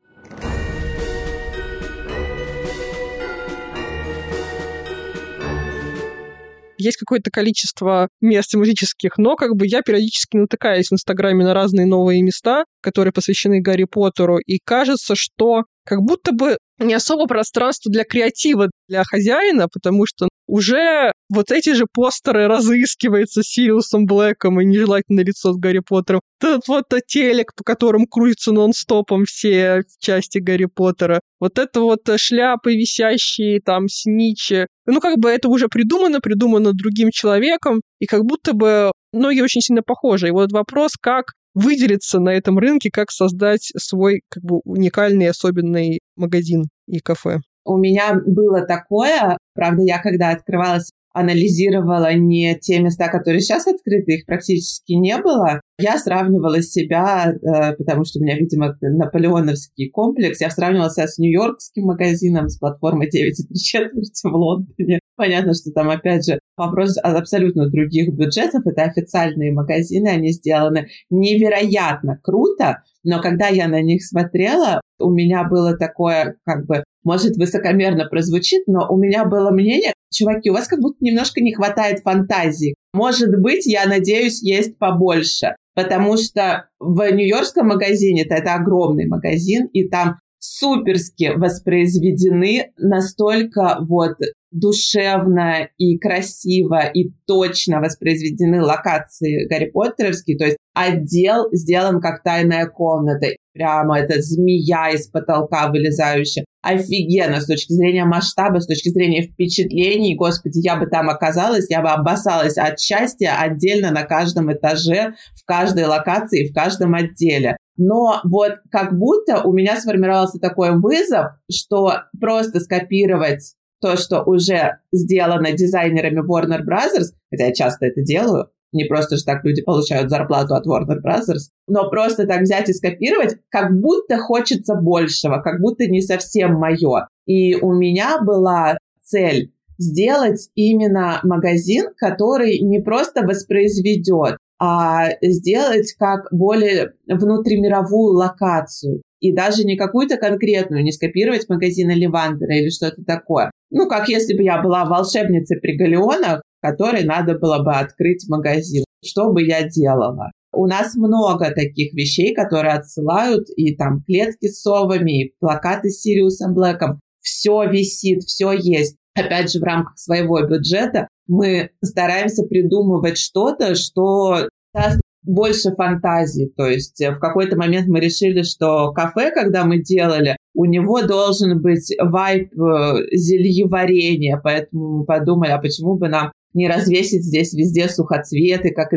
Есть 6.87 6.97
какое-то 6.97 7.29
количество 7.31 8.09
мест 8.21 8.49
тематических, 8.49 9.17
но 9.17 9.35
как 9.35 9.55
бы 9.55 9.67
я 9.67 9.81
периодически 9.81 10.37
натыкаюсь 10.37 10.89
в 10.89 10.93
Инстаграме 10.93 11.43
на 11.43 11.53
разные 11.53 11.85
новые 11.85 12.21
места, 12.21 12.63
которые 12.81 13.13
посвящены 13.13 13.61
Гарри 13.61 13.85
Поттеру, 13.85 14.39
и 14.39 14.59
кажется, 14.63 15.13
что 15.15 15.63
как 15.85 16.01
будто 16.01 16.33
бы 16.33 16.57
не 16.79 16.93
особо 16.93 17.27
пространство 17.27 17.91
для 17.91 18.03
креатива 18.03 18.69
для 18.87 19.03
хозяина, 19.03 19.67
потому 19.71 20.05
что 20.05 20.27
уже 20.47 21.11
вот 21.29 21.51
эти 21.51 21.73
же 21.73 21.85
постеры 21.91 22.47
разыскиваются 22.47 23.43
Сириусом 23.43 24.05
Блэком 24.05 24.61
и 24.61 24.65
нежелательное 24.65 25.25
лицо 25.25 25.53
с 25.53 25.57
Гарри 25.57 25.79
Поттером. 25.79 26.21
Тут 26.39 26.67
вот 26.67 26.85
телек, 27.05 27.53
по 27.55 27.63
которому 27.63 28.07
крутится 28.07 28.51
нон-стопом 28.51 29.25
все 29.25 29.83
части 29.99 30.39
Гарри 30.39 30.67
Поттера. 30.73 31.19
Вот 31.39 31.59
это 31.59 31.81
вот 31.81 32.07
шляпы 32.17 32.75
висящие, 32.75 33.59
там, 33.59 33.87
сничи. 33.89 34.67
Ну, 34.85 35.01
как 35.01 35.17
бы 35.19 35.29
это 35.29 35.49
уже 35.49 35.67
придумано, 35.67 36.19
придумано 36.21 36.71
другим 36.73 37.09
человеком, 37.11 37.81
и 37.99 38.05
как 38.05 38.23
будто 38.23 38.53
бы 38.53 38.91
многие 39.11 39.41
очень 39.41 39.61
сильно 39.61 39.81
похожи. 39.83 40.29
И 40.29 40.31
вот 40.31 40.51
вопрос, 40.51 40.93
как 40.99 41.33
выделиться 41.53 42.19
на 42.19 42.29
этом 42.29 42.59
рынке, 42.59 42.89
как 42.91 43.11
создать 43.11 43.71
свой 43.77 44.21
как 44.29 44.43
бы 44.43 44.59
уникальный 44.63 45.27
особенный 45.27 45.99
магазин 46.15 46.65
и 46.87 46.99
кафе. 46.99 47.39
У 47.65 47.77
меня 47.77 48.15
было 48.25 48.61
такое, 48.61 49.36
правда, 49.57 49.81
я 49.81 49.99
когда 49.99 50.29
открывалась 50.29 50.93
анализировала 51.17 52.13
не 52.13 52.55
те 52.59 52.79
места, 52.79 53.09
которые 53.09 53.41
сейчас 53.41 53.65
открыты, 53.65 54.13
их 54.13 54.25
практически 54.25 54.93
не 54.93 55.17
было. 55.17 55.61
Я 55.79 55.97
сравнивала 55.97 56.61
себя, 56.61 57.33
э, 57.33 57.73
потому 57.73 58.05
что 58.05 58.19
у 58.19 58.23
меня, 58.23 58.37
видимо, 58.37 58.77
наполеоновский 58.81 59.89
комплекс, 59.89 60.39
я 60.41 60.51
сравнивала 60.51 60.91
себя 60.91 61.07
с 61.07 61.17
нью-йоркским 61.17 61.85
магазином, 61.85 62.49
с 62.49 62.59
платформой 62.59 63.09
9 63.09 63.35
четверти 63.59 64.27
в 64.27 64.35
Лондоне. 64.35 64.99
Понятно, 65.15 65.55
что 65.55 65.71
там, 65.71 65.89
опять 65.89 66.25
же, 66.25 66.39
вопрос 66.55 66.97
абсолютно 67.01 67.67
других 67.67 68.13
бюджетов. 68.13 68.67
Это 68.67 68.83
официальные 68.83 69.51
магазины, 69.51 70.09
они 70.09 70.31
сделаны 70.31 70.89
невероятно 71.09 72.19
круто, 72.21 72.83
но 73.03 73.21
когда 73.21 73.47
я 73.47 73.67
на 73.67 73.81
них 73.81 74.03
смотрела, 74.03 74.81
у 74.99 75.09
меня 75.09 75.43
было 75.43 75.77
такое, 75.77 76.35
как 76.43 76.65
бы, 76.65 76.83
может, 77.07 77.37
высокомерно 77.37 78.05
прозвучит, 78.05 78.63
но 78.67 78.85
у 78.89 78.97
меня 78.97 79.23
было 79.23 79.49
мнение, 79.49 79.93
чуваки, 80.13 80.49
у 80.49 80.53
вас 80.53 80.67
как 80.67 80.81
будто 80.81 80.97
немножко 80.99 81.39
не 81.39 81.53
хватает 81.53 82.01
фантазии. 82.01 82.75
Может 82.93 83.39
быть, 83.39 83.65
я 83.65 83.85
надеюсь, 83.85 84.43
есть 84.43 84.77
побольше. 84.77 85.55
Потому 85.73 86.17
что 86.17 86.67
в 86.79 87.09
нью-йоркском 87.09 87.67
магазине, 87.67 88.23
это, 88.23 88.35
это 88.35 88.55
огромный 88.55 89.07
магазин, 89.07 89.67
и 89.71 89.87
там 89.87 90.17
суперски 90.39 91.33
воспроизведены 91.35 92.71
настолько 92.77 93.77
вот 93.81 94.17
душевно 94.51 95.67
и 95.77 95.97
красиво 95.97 96.85
и 96.85 97.11
точно 97.25 97.79
воспроизведены 97.79 98.61
локации 98.61 99.47
Гарри 99.47 99.69
Поттеровские, 99.71 100.37
то 100.37 100.45
есть 100.45 100.57
отдел 100.73 101.47
сделан 101.51 101.99
как 101.99 102.23
тайная 102.23 102.67
комната. 102.67 103.27
Прямо 103.53 103.99
эта 103.99 104.21
змея 104.21 104.91
из 104.91 105.07
потолка 105.07 105.69
вылезающая. 105.69 106.45
Офигенно 106.61 107.41
с 107.41 107.47
точки 107.47 107.73
зрения 107.73 108.05
масштаба, 108.05 108.59
с 108.59 108.67
точки 108.67 108.89
зрения 108.89 109.23
впечатлений. 109.23 110.15
Господи, 110.15 110.59
я 110.59 110.75
бы 110.75 110.85
там 110.85 111.09
оказалась, 111.09 111.69
я 111.69 111.81
бы 111.81 111.89
обоссалась 111.89 112.57
от 112.57 112.79
счастья 112.79 113.35
отдельно 113.39 113.89
на 113.91 114.03
каждом 114.03 114.53
этаже, 114.53 115.15
в 115.35 115.45
каждой 115.45 115.85
локации, 115.85 116.47
в 116.47 116.53
каждом 116.53 116.93
отделе. 116.93 117.57
Но 117.77 118.21
вот 118.23 118.53
как 118.71 118.97
будто 118.97 119.43
у 119.43 119.53
меня 119.53 119.79
сформировался 119.79 120.39
такой 120.39 120.77
вызов, 120.77 121.27
что 121.51 121.93
просто 122.19 122.59
скопировать 122.59 123.55
то, 123.79 123.95
что 123.95 124.23
уже 124.23 124.79
сделано 124.91 125.51
дизайнерами 125.51 126.19
Warner 126.19 126.61
Brothers, 126.61 127.13
хотя 127.29 127.47
я 127.47 127.53
часто 127.53 127.85
это 127.85 128.01
делаю, 128.01 128.49
не 128.73 128.85
просто 128.85 129.17
же 129.17 129.23
так 129.23 129.43
люди 129.45 129.61
получают 129.61 130.09
зарплату 130.09 130.55
от 130.55 130.65
Warner 130.67 130.97
Brothers, 131.03 131.51
но 131.67 131.89
просто 131.89 132.25
так 132.27 132.41
взять 132.41 132.69
и 132.69 132.73
скопировать, 132.73 133.37
как 133.49 133.71
будто 133.79 134.17
хочется 134.17 134.75
большего, 134.75 135.39
как 135.41 135.61
будто 135.61 135.85
не 135.85 136.01
совсем 136.01 136.55
мое. 136.55 137.07
И 137.25 137.55
у 137.55 137.73
меня 137.73 138.19
была 138.21 138.77
цель 139.01 139.53
сделать 139.77 140.49
именно 140.55 141.19
магазин, 141.23 141.85
который 141.97 142.59
не 142.59 142.79
просто 142.79 143.21
воспроизведет, 143.21 144.37
а 144.59 145.09
сделать 145.21 145.93
как 145.97 146.27
более 146.31 146.93
внутримировую 147.07 148.13
локацию. 148.13 149.01
И 149.19 149.33
даже 149.33 149.63
не 149.63 149.77
какую-то 149.77 150.17
конкретную, 150.17 150.83
не 150.83 150.91
скопировать 150.91 151.49
магазина 151.49 151.91
Левандера 151.91 152.55
или 152.55 152.69
что-то 152.69 153.03
такое. 153.03 153.51
Ну, 153.71 153.87
как 153.87 154.09
если 154.09 154.35
бы 154.35 154.43
я 154.43 154.61
была 154.61 154.85
волшебницей 154.85 155.59
при 155.59 155.75
Галеонах, 155.75 156.41
которой 156.61 157.03
надо 157.03 157.37
было 157.37 157.63
бы 157.63 157.73
открыть 157.73 158.25
магазин. 158.29 158.83
Что 159.03 159.31
бы 159.31 159.43
я 159.43 159.67
делала? 159.67 160.31
У 160.53 160.65
нас 160.65 160.95
много 160.95 161.51
таких 161.51 161.93
вещей, 161.93 162.33
которые 162.33 162.73
отсылают, 162.73 163.47
и 163.55 163.75
там 163.75 164.03
клетки 164.03 164.47
с 164.47 164.61
совами, 164.61 165.25
и 165.25 165.33
плакаты 165.39 165.89
с 165.89 166.01
Сириусом 166.01 166.53
Блэком. 166.53 166.99
Все 167.19 167.69
висит, 167.69 168.23
все 168.23 168.51
есть. 168.53 168.95
Опять 169.15 169.51
же, 169.51 169.59
в 169.59 169.63
рамках 169.63 169.97
своего 169.97 170.41
бюджета 170.47 171.09
мы 171.27 171.71
стараемся 171.83 172.43
придумывать 172.43 173.17
что-то, 173.17 173.75
что 173.75 174.47
даст 174.73 175.01
больше 175.23 175.73
фантазии. 175.75 176.51
То 176.55 176.65
есть 176.65 177.01
э, 177.01 177.11
в 177.11 177.19
какой-то 177.19 177.57
момент 177.57 177.87
мы 177.87 177.99
решили, 177.99 178.43
что 178.43 178.91
кафе, 178.93 179.31
когда 179.31 179.65
мы 179.65 179.81
делали, 179.81 180.37
у 180.53 180.65
него 180.65 181.01
должен 181.01 181.61
быть 181.61 181.93
вайп 181.99 182.53
э, 182.53 183.15
зельеварения, 183.15 184.39
поэтому 184.41 184.99
мы 184.99 185.05
подумали, 185.05 185.51
а 185.51 185.59
почему 185.59 185.97
бы 185.97 186.07
нам 186.07 186.31
не 186.53 186.67
развесить 186.67 187.23
здесь 187.23 187.53
везде 187.53 187.87
сухоцветы, 187.87 188.71
как 188.71 188.91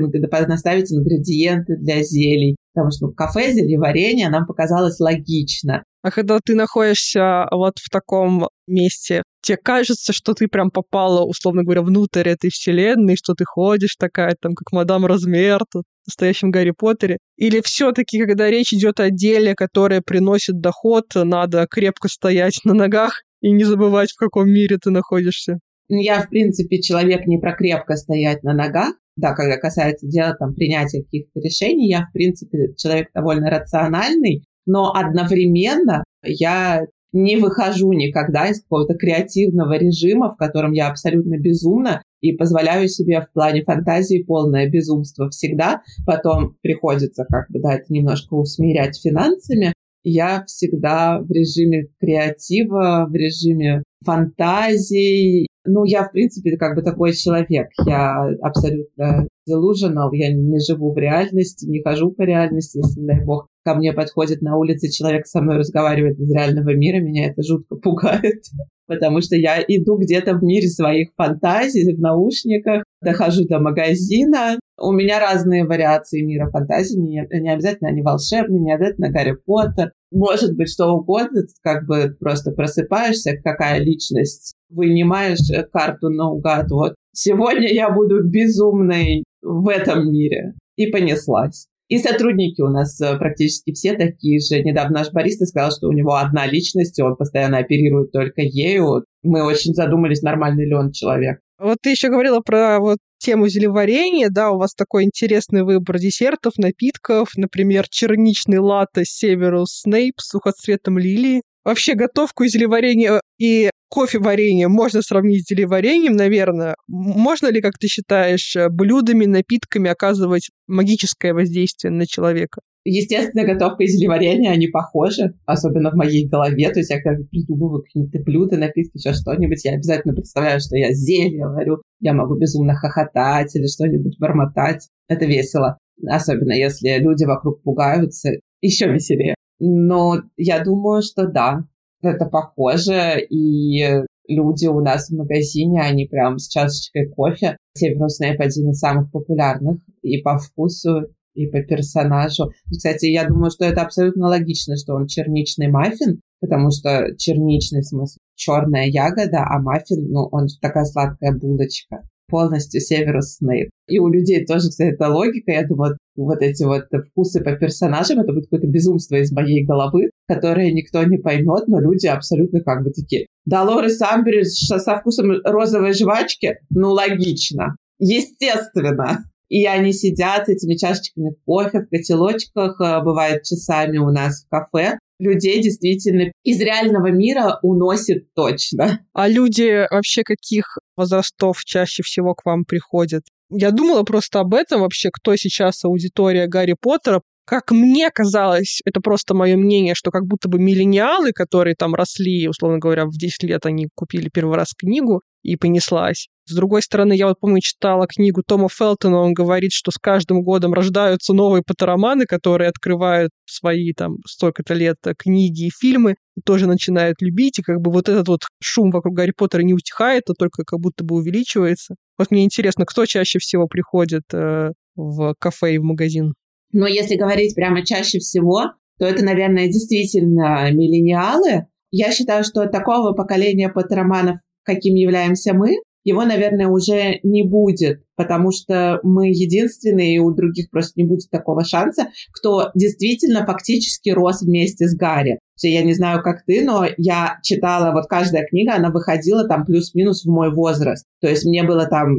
наставить 0.49 0.93
ингредиенты 0.93 1.77
для 1.77 2.03
зелий. 2.03 2.57
Потому 2.81 2.93
что 2.93 3.07
ну, 3.09 3.13
кафе 3.13 3.53
зельеварения 3.53 4.31
нам 4.31 4.47
показалось 4.47 5.01
логично. 5.01 5.85
А 6.03 6.11
когда 6.11 6.39
ты 6.43 6.55
находишься 6.55 7.47
вот 7.51 7.75
в 7.79 7.91
таком 7.91 8.49
месте, 8.67 9.23
тебе 9.43 9.59
кажется, 9.59 10.15
что 10.15 10.33
ты 10.33 10.49
прям 10.49 10.71
попала, 10.71 11.23
условно 11.25 11.63
говоря, 11.63 11.83
внутрь 11.83 12.27
этой 12.27 12.49
вселенной, 12.49 13.17
что 13.17 13.35
ты 13.35 13.45
ходишь 13.45 13.97
такая, 13.99 14.35
там, 14.41 14.55
как 14.55 14.73
мадам 14.73 15.05
Размер, 15.05 15.61
тут, 15.71 15.85
в 16.05 16.09
настоящем 16.09 16.51
Гарри 16.51 16.73
Поттере? 16.77 17.19
Или 17.37 17.61
все 17.61 17.93
таки 17.93 18.19
когда 18.19 18.49
речь 18.49 18.73
идет 18.73 18.99
о 18.99 19.11
деле, 19.11 19.55
которое 19.55 20.01
приносит 20.01 20.59
доход, 20.59 21.05
надо 21.15 21.67
крепко 21.71 22.09
стоять 22.09 22.61
на 22.65 22.73
ногах 22.73 23.25
и 23.43 23.51
не 23.51 23.65
забывать, 23.65 24.13
в 24.13 24.17
каком 24.17 24.49
мире 24.49 24.79
ты 24.83 24.91
находишься? 24.91 25.59
Я, 25.89 26.23
в 26.23 26.31
принципе, 26.31 26.81
человек 26.81 27.27
не 27.27 27.39
про 27.39 27.55
крепко 27.55 27.97
стоять 27.97 28.43
на 28.43 28.55
ногах. 28.55 28.95
Да, 29.17 29.35
когда 29.35 29.57
касается 29.57 30.07
дела 30.07 30.35
там, 30.35 30.55
принятия 30.55 31.03
каких-то 31.03 31.41
решений, 31.41 31.89
я, 31.89 32.07
в 32.07 32.13
принципе, 32.13 32.75
человек 32.77 33.09
довольно 33.15 33.51
рациональный, 33.51 34.45
но 34.67 34.93
одновременно 34.95 36.05
я 36.23 36.85
не 37.13 37.37
выхожу 37.37 37.93
никогда 37.93 38.49
из 38.49 38.63
какого-то 38.63 38.95
креативного 38.95 39.77
режима, 39.77 40.31
в 40.31 40.37
котором 40.37 40.73
я 40.73 40.89
абсолютно 40.89 41.39
безумна 41.39 42.03
и 42.21 42.33
позволяю 42.33 42.89
себе 42.89 43.21
в 43.21 43.33
плане 43.33 43.65
фантазии 43.65 44.23
полное 44.23 44.69
безумство 44.69 45.29
всегда. 45.31 45.83
Потом 46.07 46.57
приходится 46.63 47.25
как 47.25 47.51
бы, 47.51 47.61
да, 47.61 47.75
это 47.75 47.93
немножко 47.93 48.35
усмирять 48.35 49.01
финансами. 49.01 49.73
Я 50.03 50.45
всегда 50.47 51.21
в 51.21 51.31
режиме 51.31 51.89
креатива, 51.99 53.07
в 53.09 53.15
режиме 53.15 53.83
фантазий 54.05 55.50
ну, 55.65 55.85
я, 55.85 56.05
в 56.05 56.13
принципе, 56.13 56.57
как 56.57 56.75
бы 56.75 56.83
такой 56.83 57.13
человек. 57.13 57.69
Я 57.87 58.29
абсолютно 58.43 59.27
delusional, 59.49 60.09
я 60.13 60.33
не 60.33 60.59
живу 60.61 60.93
в 60.93 60.99
реальности, 60.99 61.67
не 61.67 61.83
хожу 61.83 62.11
по 62.13 62.23
реальности, 62.23 62.79
если, 62.79 63.01
дай 63.01 63.25
бог, 63.25 63.49
ко 63.65 63.75
мне 63.75 63.93
подходит 63.93 64.43
на 64.43 64.57
улице 64.57 64.91
человек 64.91 65.27
со 65.27 65.41
мной 65.41 65.59
разговаривает 65.59 66.19
из 66.19 66.31
реального 66.31 66.75
мира, 66.75 67.01
меня 67.01 67.27
это 67.31 67.43
жутко 67.43 67.77
пугает, 67.77 68.43
потому 68.87 69.21
что 69.21 69.37
я 69.37 69.63
иду 69.67 69.99
где-то 69.99 70.35
в 70.35 70.43
мире 70.43 70.69
своих 70.69 71.09
фантазий, 71.17 71.95
в 71.95 72.01
наушниках, 72.01 72.85
дохожу 73.03 73.47
до 73.47 73.59
магазина, 73.59 74.59
у 74.79 74.93
меня 74.93 75.21
разные 75.21 75.65
вариации 75.65 76.23
мира 76.23 76.51
фантазии, 76.51 76.97
не, 76.97 77.27
не 77.41 77.53
обязательно 77.53 77.91
они 77.91 78.03
волшебные, 78.03 78.61
не 78.61 78.75
обязательно 78.75 79.11
Гарри 79.11 79.37
Поттер, 79.45 79.93
может 80.11 80.57
быть 80.57 80.71
что 80.71 80.93
угодно, 80.93 81.43
как 81.63 81.87
бы 81.87 82.17
просто 82.19 82.53
просыпаешься, 82.53 83.37
какая 83.43 83.81
личность, 83.81 84.55
вынимаешь 84.71 85.51
э, 85.51 85.65
карту 85.65 86.09
наугад, 86.09 86.71
вот 86.71 86.95
сегодня 87.13 87.73
я 87.73 87.91
буду 87.91 88.23
безумной 88.25 89.25
в 89.43 89.69
этом 89.69 90.11
мире. 90.11 90.55
И 90.77 90.87
понеслась. 90.87 91.67
И 91.89 91.99
сотрудники 91.99 92.63
у 92.63 92.69
нас 92.69 93.01
э, 93.01 93.19
практически 93.19 93.73
все 93.73 93.95
такие 93.95 94.39
же. 94.39 94.63
Недавно 94.63 95.01
наш 95.01 95.13
бариста 95.13 95.45
сказал, 95.45 95.73
что 95.73 95.89
у 95.89 95.93
него 95.93 96.15
одна 96.15 96.47
личность, 96.47 96.99
и 96.99 97.03
он 97.03 97.17
постоянно 97.17 97.59
оперирует 97.59 98.13
только 98.13 98.43
ею. 98.43 99.05
Мы 99.25 99.43
очень 99.43 99.75
задумались, 99.75 100.23
нормальный 100.23 100.67
ли 100.67 100.75
он 100.75 100.93
человек. 100.93 101.41
Вот 101.59 101.79
ты 101.83 101.91
еще 101.91 102.09
говорила 102.09 102.41
про 102.41 102.79
вот 102.79 102.99
тему 103.19 103.49
зелеварения, 103.49 104.29
да, 104.31 104.51
у 104.51 104.59
вас 104.59 104.73
такой 104.75 105.05
интересный 105.05 105.63
выбор 105.63 105.99
десертов, 105.99 106.55
напитков, 106.57 107.31
например, 107.37 107.87
черничный 107.91 108.59
латте 108.59 109.03
Северус 109.05 109.81
Снейп 109.83 110.15
с 110.21 110.29
сухоцветом 110.29 110.97
лилии. 110.97 111.43
Вообще 111.65 111.95
готовку 111.95 112.45
и 112.45 112.49
зелеварение 112.49 113.21
и 113.39 113.71
кофе 113.89 114.19
варенье 114.19 114.69
можно 114.69 115.03
сравнить 115.03 115.45
с 115.45 115.51
зелеварением, 115.51 116.15
наверное. 116.15 116.77
Можно 116.89 117.49
ли, 117.49 117.61
как 117.61 117.79
ты 117.79 117.87
считаешь, 117.87 118.57
блюдами, 118.71 119.27
напитками 119.27 119.91
оказывать 119.91 120.51
магическое 120.67 121.35
воздействие 121.35 121.93
на 121.93 122.07
человека? 122.07 122.61
Естественно, 122.85 123.45
готовка 123.45 123.83
и 123.83 123.89
зелеварение, 123.89 124.51
они 124.51 124.69
похожи, 124.69 125.35
особенно 125.45 125.91
в 125.91 125.97
моей 125.97 126.27
голове. 126.27 126.71
То 126.71 126.79
есть 126.79 126.91
я 126.91 127.03
когда 127.03 127.23
придумываю 127.31 127.83
какие-то 127.83 128.21
блюда, 128.21 128.57
напитки, 128.57 128.97
еще 128.97 129.13
что-нибудь, 129.13 129.63
я 129.67 129.75
обязательно 129.75 130.15
представляю, 130.15 130.61
что 130.61 130.77
я 130.77 130.93
зелье 130.93 131.47
варю, 131.47 131.83
я 132.01 132.15
могу 132.15 132.37
безумно 132.37 132.75
хохотать 132.75 133.55
или 133.55 133.67
что-нибудь 133.67 134.19
бормотать. 134.19 134.89
Это 135.09 135.27
весело. 135.27 135.77
Особенно 136.09 136.53
если 136.53 136.97
люди 136.99 137.25
вокруг 137.25 137.63
пугаются, 137.63 138.31
еще 138.63 138.91
веселее. 138.91 139.35
Но 139.61 140.23
я 140.37 140.65
думаю, 140.65 141.03
что 141.03 141.27
да, 141.27 141.65
это 142.03 142.25
похоже, 142.25 143.21
и 143.29 144.03
люди 144.27 144.67
у 144.67 144.81
нас 144.81 145.09
в 145.09 145.17
магазине, 145.17 145.83
они 145.83 146.07
прям 146.07 146.39
с 146.39 146.49
чашечкой 146.49 147.11
кофе. 147.11 147.57
Северус 147.75 148.17
Снейп 148.17 148.41
один 148.41 148.71
из 148.71 148.79
самых 148.79 149.11
популярных 149.13 149.79
и 150.03 150.19
по 150.23 150.39
вкусу, 150.39 151.09
и 151.35 151.47
по 151.47 151.63
персонажу. 151.63 152.51
Кстати, 152.71 153.07
я 153.07 153.29
думаю, 153.29 153.51
что 153.51 153.65
это 153.65 153.83
абсолютно 153.83 154.29
логично, 154.29 154.77
что 154.77 154.95
он 154.95 155.07
черничный 155.07 155.69
маффин, 155.69 156.21
потому 156.41 156.71
что 156.71 157.15
черничный, 157.17 157.83
в 157.83 157.87
смысле, 157.87 158.19
черная 158.35 158.87
ягода, 158.87 159.45
а 159.47 159.61
маффин, 159.61 160.11
ну, 160.11 160.29
он 160.33 160.47
такая 160.61 160.85
сладкая 160.85 161.33
булочка 161.33 162.03
полностью 162.31 162.81
Северус 162.81 163.37
Снейп. 163.37 163.71
И 163.89 163.99
у 163.99 164.09
людей 164.09 164.45
тоже, 164.47 164.69
кстати, 164.69 164.95
эта 164.95 165.09
логика. 165.09 165.51
Я 165.53 165.67
думаю, 165.67 165.97
вот 166.17 166.41
эти 166.41 166.63
вот 166.63 166.85
вкусы 167.09 167.43
по 167.43 167.57
персонажам, 167.57 168.21
это 168.21 168.33
будет 168.33 168.45
какое-то 168.45 168.69
безумство 168.69 169.17
из 169.17 169.33
моей 169.33 169.65
головы, 169.65 170.11
которое 170.29 170.73
никто 170.73 171.03
не 171.03 171.19
поймет, 171.19 171.67
но 171.67 171.81
люди 171.81 172.07
абсолютно 172.07 172.61
как 172.61 172.85
бы 172.85 172.91
такие. 172.91 173.27
Долорес 173.45 174.01
Амбридж 174.01 174.67
со 174.67 174.97
вкусом 174.97 175.33
розовой 175.45 175.93
жвачки? 175.93 176.59
Ну, 176.71 176.91
логично. 176.91 177.77
Естественно. 177.99 179.25
И 179.49 179.67
они 179.67 179.93
сидят 179.93 180.47
с 180.47 180.49
этими 180.49 180.77
чашечками 180.77 181.35
кофе 181.45 181.81
в 181.81 181.89
котелочках, 181.89 182.81
э, 182.81 183.03
бывает 183.03 183.43
часами 183.43 183.99
у 183.99 184.11
нас 184.11 184.45
в 184.45 184.49
кафе. 184.49 184.97
Людей 185.21 185.63
действительно 185.63 186.33
из 186.43 186.61
реального 186.61 187.11
мира 187.11 187.59
уносит 187.63 188.33
точно. 188.35 189.07
А 189.13 189.29
люди 189.29 189.87
вообще 189.91 190.23
каких 190.23 190.79
возрастов 190.97 191.63
чаще 191.65 192.03
всего 192.03 192.35
к 192.35 192.45
вам 192.45 192.65
приходят? 192.65 193.23
Я 193.51 193.71
думала 193.71 194.03
просто 194.05 194.41
об 194.41 194.55
этом 194.55 194.81
вообще, 194.81 195.11
кто 195.13 195.37
сейчас 195.37 195.85
аудитория 195.85 196.47
Гарри 196.47 196.77
Поттера, 196.81 197.21
как 197.51 197.73
мне 197.73 198.11
казалось, 198.15 198.81
это 198.85 199.01
просто 199.01 199.35
мое 199.35 199.57
мнение, 199.57 199.97
что 199.97 200.13
как 200.13 200.25
будто 200.25 200.49
бы 200.49 200.61
миллениалы, 200.61 201.33
которые 201.33 201.75
там 201.75 201.97
росли, 201.97 202.49
условно 202.49 202.79
говоря, 202.79 203.07
в 203.07 203.11
10 203.11 203.43
лет 203.43 203.67
они 203.67 203.89
купили 203.93 204.31
первый 204.33 204.57
раз 204.57 204.69
книгу 204.73 205.23
и 205.43 205.57
понеслась. 205.57 206.29
С 206.47 206.55
другой 206.55 206.81
стороны, 206.83 207.13
я 207.13 207.27
вот 207.27 207.41
помню, 207.41 207.61
читала 207.61 208.07
книгу 208.07 208.45
Тома 208.47 208.69
Фелтона, 208.69 209.17
он 209.19 209.33
говорит, 209.33 209.73
что 209.73 209.91
с 209.91 209.99
каждым 210.01 210.43
годом 210.43 210.73
рождаются 210.75 211.33
новые 211.33 211.65
патероманы, 211.67 212.25
которые 212.25 212.69
открывают 212.69 213.33
свои 213.47 213.95
там 213.95 214.19
столько-то 214.29 214.75
лет 214.75 214.99
книги 215.19 215.67
и 215.67 215.71
фильмы, 215.77 216.15
и 216.37 216.43
тоже 216.43 216.69
начинают 216.69 217.21
любить, 217.21 217.59
и 217.59 217.63
как 217.63 217.81
бы 217.81 217.91
вот 217.91 218.09
этот 218.09 218.29
вот 218.29 218.43
шум 218.63 218.93
вокруг 218.93 219.17
Гарри 219.17 219.33
Поттера 219.37 219.63
не 219.63 219.75
утихает, 219.75 220.23
а 220.29 220.35
только 220.39 220.63
как 220.65 220.79
будто 220.79 221.03
бы 221.03 221.17
увеличивается. 221.17 221.97
Вот 222.17 222.31
мне 222.31 222.45
интересно, 222.45 222.87
кто 222.87 223.07
чаще 223.07 223.41
всего 223.41 223.67
приходит 223.67 224.23
э, 224.33 224.71
в 224.95 225.35
кафе 225.41 225.75
и 225.75 225.79
в 225.79 225.83
магазин? 225.83 226.35
Но 226.73 226.87
если 226.87 227.17
говорить 227.17 227.55
прямо 227.55 227.85
чаще 227.85 228.19
всего, 228.19 228.73
то 228.99 229.07
это, 229.07 229.25
наверное, 229.25 229.67
действительно 229.67 230.71
миллениалы. 230.71 231.67
Я 231.91 232.13
считаю, 232.13 232.45
что 232.45 232.67
такого 232.67 233.13
поколения 233.13 233.69
патроманов, 233.69 234.39
каким 234.63 234.95
являемся 234.95 235.55
мы, 235.55 235.77
его, 236.05 236.25
наверное, 236.25 236.69
уже 236.69 237.19
не 237.23 237.43
будет, 237.43 238.03
потому 238.21 238.53
что 238.53 239.01
мы 239.03 239.29
единственные, 239.29 240.17
и 240.17 240.19
у 240.19 240.31
других 240.31 240.69
просто 240.69 240.93
не 240.97 241.09
будет 241.09 241.31
такого 241.31 241.65
шанса, 241.65 242.09
кто 242.35 242.71
действительно 242.75 243.47
фактически 243.47 244.11
рос 244.11 244.43
вместе 244.43 244.87
с 244.89 244.95
Гарри. 244.95 245.39
Я 245.63 245.83
не 245.83 245.95
знаю, 245.95 246.23
как 246.23 246.45
ты, 246.47 246.63
но 246.63 246.87
я 246.99 247.39
читала, 247.43 247.93
вот 247.93 248.09
каждая 248.09 248.47
книга, 248.47 248.75
она 248.75 248.91
выходила 248.91 249.49
там 249.49 249.65
плюс-минус 249.65 250.25
в 250.25 250.31
мой 250.31 250.53
возраст. 250.55 251.07
То 251.23 251.29
есть 251.29 251.47
мне 251.47 251.63
было 251.63 251.87
там 251.87 252.17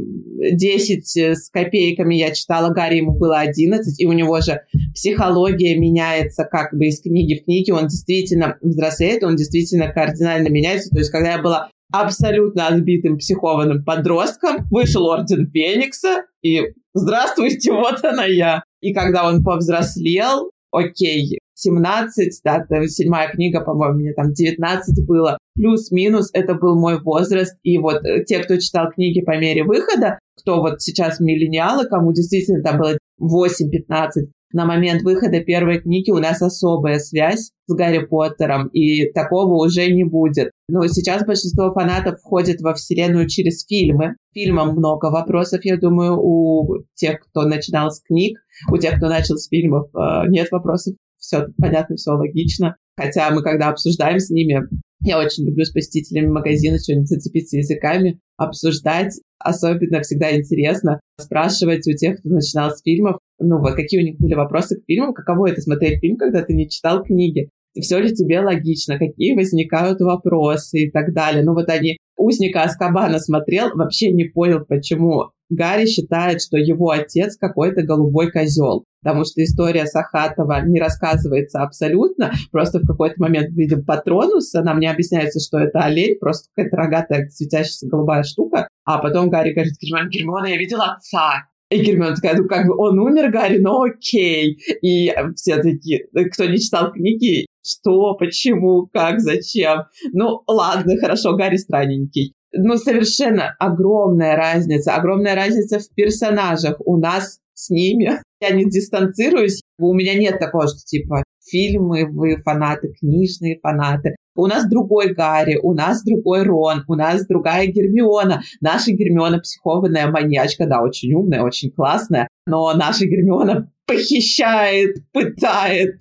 10 0.52 1.16
с 1.16 1.50
копейками, 1.50 2.16
я 2.16 2.32
читала 2.32 2.72
Гарри, 2.72 2.96
ему 2.96 3.16
было 3.16 3.38
11, 3.38 4.00
и 4.00 4.06
у 4.06 4.12
него 4.12 4.40
же 4.40 4.60
психология 4.94 5.78
меняется 5.78 6.44
как 6.44 6.72
бы 6.76 6.86
из 6.86 7.00
книги 7.00 7.40
в 7.40 7.44
книге, 7.44 7.74
он 7.74 7.86
действительно 7.86 8.58
взрослеет, 8.60 9.22
он 9.22 9.36
действительно 9.36 9.92
кардинально 9.92 10.48
меняется. 10.48 10.90
То 10.90 10.98
есть 10.98 11.10
когда 11.10 11.32
я 11.32 11.42
была 11.42 11.70
абсолютно 11.92 12.68
отбитым 12.68 13.18
психованным 13.18 13.84
подростком, 13.84 14.66
вышел 14.70 15.06
Орден 15.06 15.50
Феникса, 15.50 16.24
и 16.42 16.62
здравствуйте, 16.94 17.72
вот 17.72 18.04
она 18.04 18.24
я. 18.24 18.64
И 18.80 18.92
когда 18.92 19.28
он 19.28 19.44
повзрослел, 19.44 20.50
окей, 20.72 21.38
17, 21.54 22.40
да, 22.44 22.64
седьмая 22.88 23.30
книга, 23.30 23.60
по-моему, 23.60 23.98
мне 23.98 24.12
там 24.14 24.32
19 24.32 25.06
было, 25.06 25.38
плюс-минус, 25.54 26.30
это 26.32 26.54
был 26.54 26.78
мой 26.78 27.00
возраст, 27.00 27.56
и 27.62 27.78
вот 27.78 28.04
э, 28.04 28.24
те, 28.24 28.40
кто 28.40 28.56
читал 28.56 28.90
книги 28.90 29.20
по 29.20 29.38
мере 29.38 29.64
выхода, 29.64 30.18
кто 30.40 30.60
вот 30.60 30.80
сейчас 30.80 31.20
миллениалы, 31.20 31.86
кому 31.86 32.12
действительно 32.12 32.62
там 32.62 32.78
было 32.78 32.98
8-15, 33.20 34.08
на 34.52 34.66
момент 34.66 35.02
выхода 35.02 35.40
первой 35.40 35.80
книги 35.80 36.10
у 36.10 36.18
нас 36.18 36.42
особая 36.42 36.98
связь 36.98 37.50
с 37.66 37.74
Гарри 37.74 38.04
Поттером, 38.04 38.68
и 38.68 39.10
такого 39.12 39.64
уже 39.64 39.90
не 39.92 40.04
будет. 40.04 40.50
Но 40.68 40.86
сейчас 40.86 41.24
большинство 41.24 41.72
фанатов 41.72 42.20
входит 42.20 42.60
во 42.60 42.74
вселенную 42.74 43.28
через 43.28 43.64
фильмы. 43.66 44.16
Фильмам 44.34 44.76
много 44.76 45.06
вопросов, 45.06 45.64
я 45.64 45.76
думаю, 45.76 46.18
у 46.18 46.84
тех, 46.94 47.20
кто 47.20 47.42
начинал 47.42 47.90
с 47.90 48.00
книг, 48.00 48.38
у 48.70 48.76
тех, 48.76 48.96
кто 48.96 49.08
начал 49.08 49.36
с 49.36 49.48
фильмов, 49.48 49.88
э, 49.94 50.28
нет 50.28 50.48
вопросов. 50.50 50.94
Все 51.18 51.46
понятно, 51.56 51.96
все 51.96 52.12
логично. 52.12 52.76
Хотя 52.96 53.30
мы, 53.30 53.42
когда 53.42 53.68
обсуждаем 53.68 54.18
с 54.18 54.28
ними, 54.30 54.62
я 55.04 55.18
очень 55.18 55.46
люблю 55.46 55.64
с 55.64 55.72
посетителями 55.72 56.28
магазина 56.28 56.78
что-нибудь 56.78 57.08
зацепиться 57.08 57.56
языками, 57.56 58.20
обсуждать. 58.36 59.14
Особенно 59.42 60.02
всегда 60.02 60.34
интересно 60.36 61.00
спрашивать 61.18 61.86
у 61.88 61.92
тех, 61.92 62.18
кто 62.18 62.28
начинал 62.28 62.70
с 62.70 62.82
фильмов, 62.82 63.18
ну 63.38 63.58
вот 63.58 63.74
какие 63.74 64.00
у 64.00 64.04
них 64.04 64.18
были 64.18 64.34
вопросы 64.34 64.76
к 64.76 64.84
фильму, 64.86 65.12
каково 65.12 65.50
это 65.50 65.60
смотреть 65.60 66.00
фильм, 66.00 66.16
когда 66.16 66.42
ты 66.42 66.54
не 66.54 66.68
читал 66.68 67.02
книги, 67.02 67.48
все 67.80 67.98
ли 67.98 68.14
тебе 68.14 68.40
логично, 68.40 68.98
какие 68.98 69.34
возникают 69.34 70.00
вопросы 70.00 70.84
и 70.84 70.90
так 70.90 71.12
далее. 71.12 71.42
Ну 71.44 71.54
вот 71.54 71.68
они 71.68 71.98
Узника 72.22 72.62
Аскабана 72.62 73.18
смотрел, 73.18 73.70
вообще 73.74 74.12
не 74.12 74.24
понял, 74.24 74.64
почему 74.64 75.32
Гарри 75.50 75.86
считает, 75.86 76.40
что 76.40 76.56
его 76.56 76.90
отец 76.90 77.36
какой-то 77.36 77.82
голубой 77.82 78.30
козел. 78.30 78.84
Потому 79.02 79.24
что 79.24 79.42
история 79.42 79.86
Сахатова 79.86 80.64
не 80.64 80.78
рассказывается 80.78 81.60
абсолютно. 81.62 82.32
Просто 82.52 82.78
в 82.78 82.86
какой-то 82.86 83.16
момент 83.18 83.50
видим 83.50 83.84
Патронуса, 83.84 84.62
нам 84.62 84.78
не 84.78 84.86
объясняется, 84.86 85.40
что 85.40 85.58
это 85.58 85.80
олень, 85.80 86.18
просто 86.20 86.48
какая-то 86.54 86.76
рогатая 86.76 87.28
светящаяся 87.28 87.88
голубая 87.88 88.22
штука. 88.22 88.68
А 88.84 88.98
потом 88.98 89.28
Гарри 89.28 89.52
говорит, 89.52 89.74
Гермиона, 89.80 90.08
Гермиона, 90.08 90.46
я 90.46 90.56
видел 90.56 90.80
отца. 90.80 91.48
И 91.70 91.82
Гермиона 91.82 92.14
такая, 92.14 92.36
ну 92.36 92.46
как 92.46 92.66
бы 92.66 92.76
он 92.76 92.98
умер, 93.00 93.32
Гарри, 93.32 93.58
ну 93.58 93.82
окей. 93.82 94.58
И 94.82 95.12
все 95.34 95.56
такие, 95.56 96.06
кто 96.32 96.44
не 96.44 96.58
читал 96.58 96.92
книги, 96.92 97.46
что, 97.64 98.14
почему, 98.14 98.88
как, 98.92 99.20
зачем. 99.20 99.84
Ну 100.12 100.42
ладно, 100.46 100.96
хорошо, 100.98 101.36
Гарри 101.36 101.56
странненький. 101.56 102.34
Ну, 102.54 102.76
совершенно 102.76 103.54
огромная 103.58 104.36
разница, 104.36 104.94
огромная 104.94 105.34
разница 105.34 105.78
в 105.78 105.88
персонажах. 105.94 106.76
У 106.84 106.98
нас 106.98 107.38
с 107.54 107.70
ними. 107.70 108.20
Я 108.40 108.50
не 108.50 108.64
дистанцируюсь. 108.64 109.62
У 109.78 109.94
меня 109.94 110.14
нет 110.14 110.38
такого, 110.38 110.66
что 110.66 110.78
типа 110.84 111.22
фильмы, 111.50 112.06
вы 112.10 112.36
фанаты, 112.36 112.92
книжные 112.98 113.58
фанаты. 113.62 114.16
У 114.34 114.46
нас 114.46 114.68
другой 114.68 115.12
Гарри, 115.14 115.58
у 115.62 115.74
нас 115.74 116.02
другой 116.02 116.42
Рон, 116.42 116.84
у 116.88 116.94
нас 116.94 117.26
другая 117.26 117.66
Гермиона. 117.66 118.42
Наша 118.60 118.92
Гермиона 118.92 119.38
психованная 119.40 120.10
маньячка, 120.10 120.66
да, 120.66 120.82
очень 120.82 121.12
умная, 121.12 121.42
очень 121.42 121.70
классная, 121.70 122.28
но 122.46 122.72
наша 122.74 123.06
Гермиона 123.06 123.70
похищает, 123.86 124.96
пытает. 125.12 126.00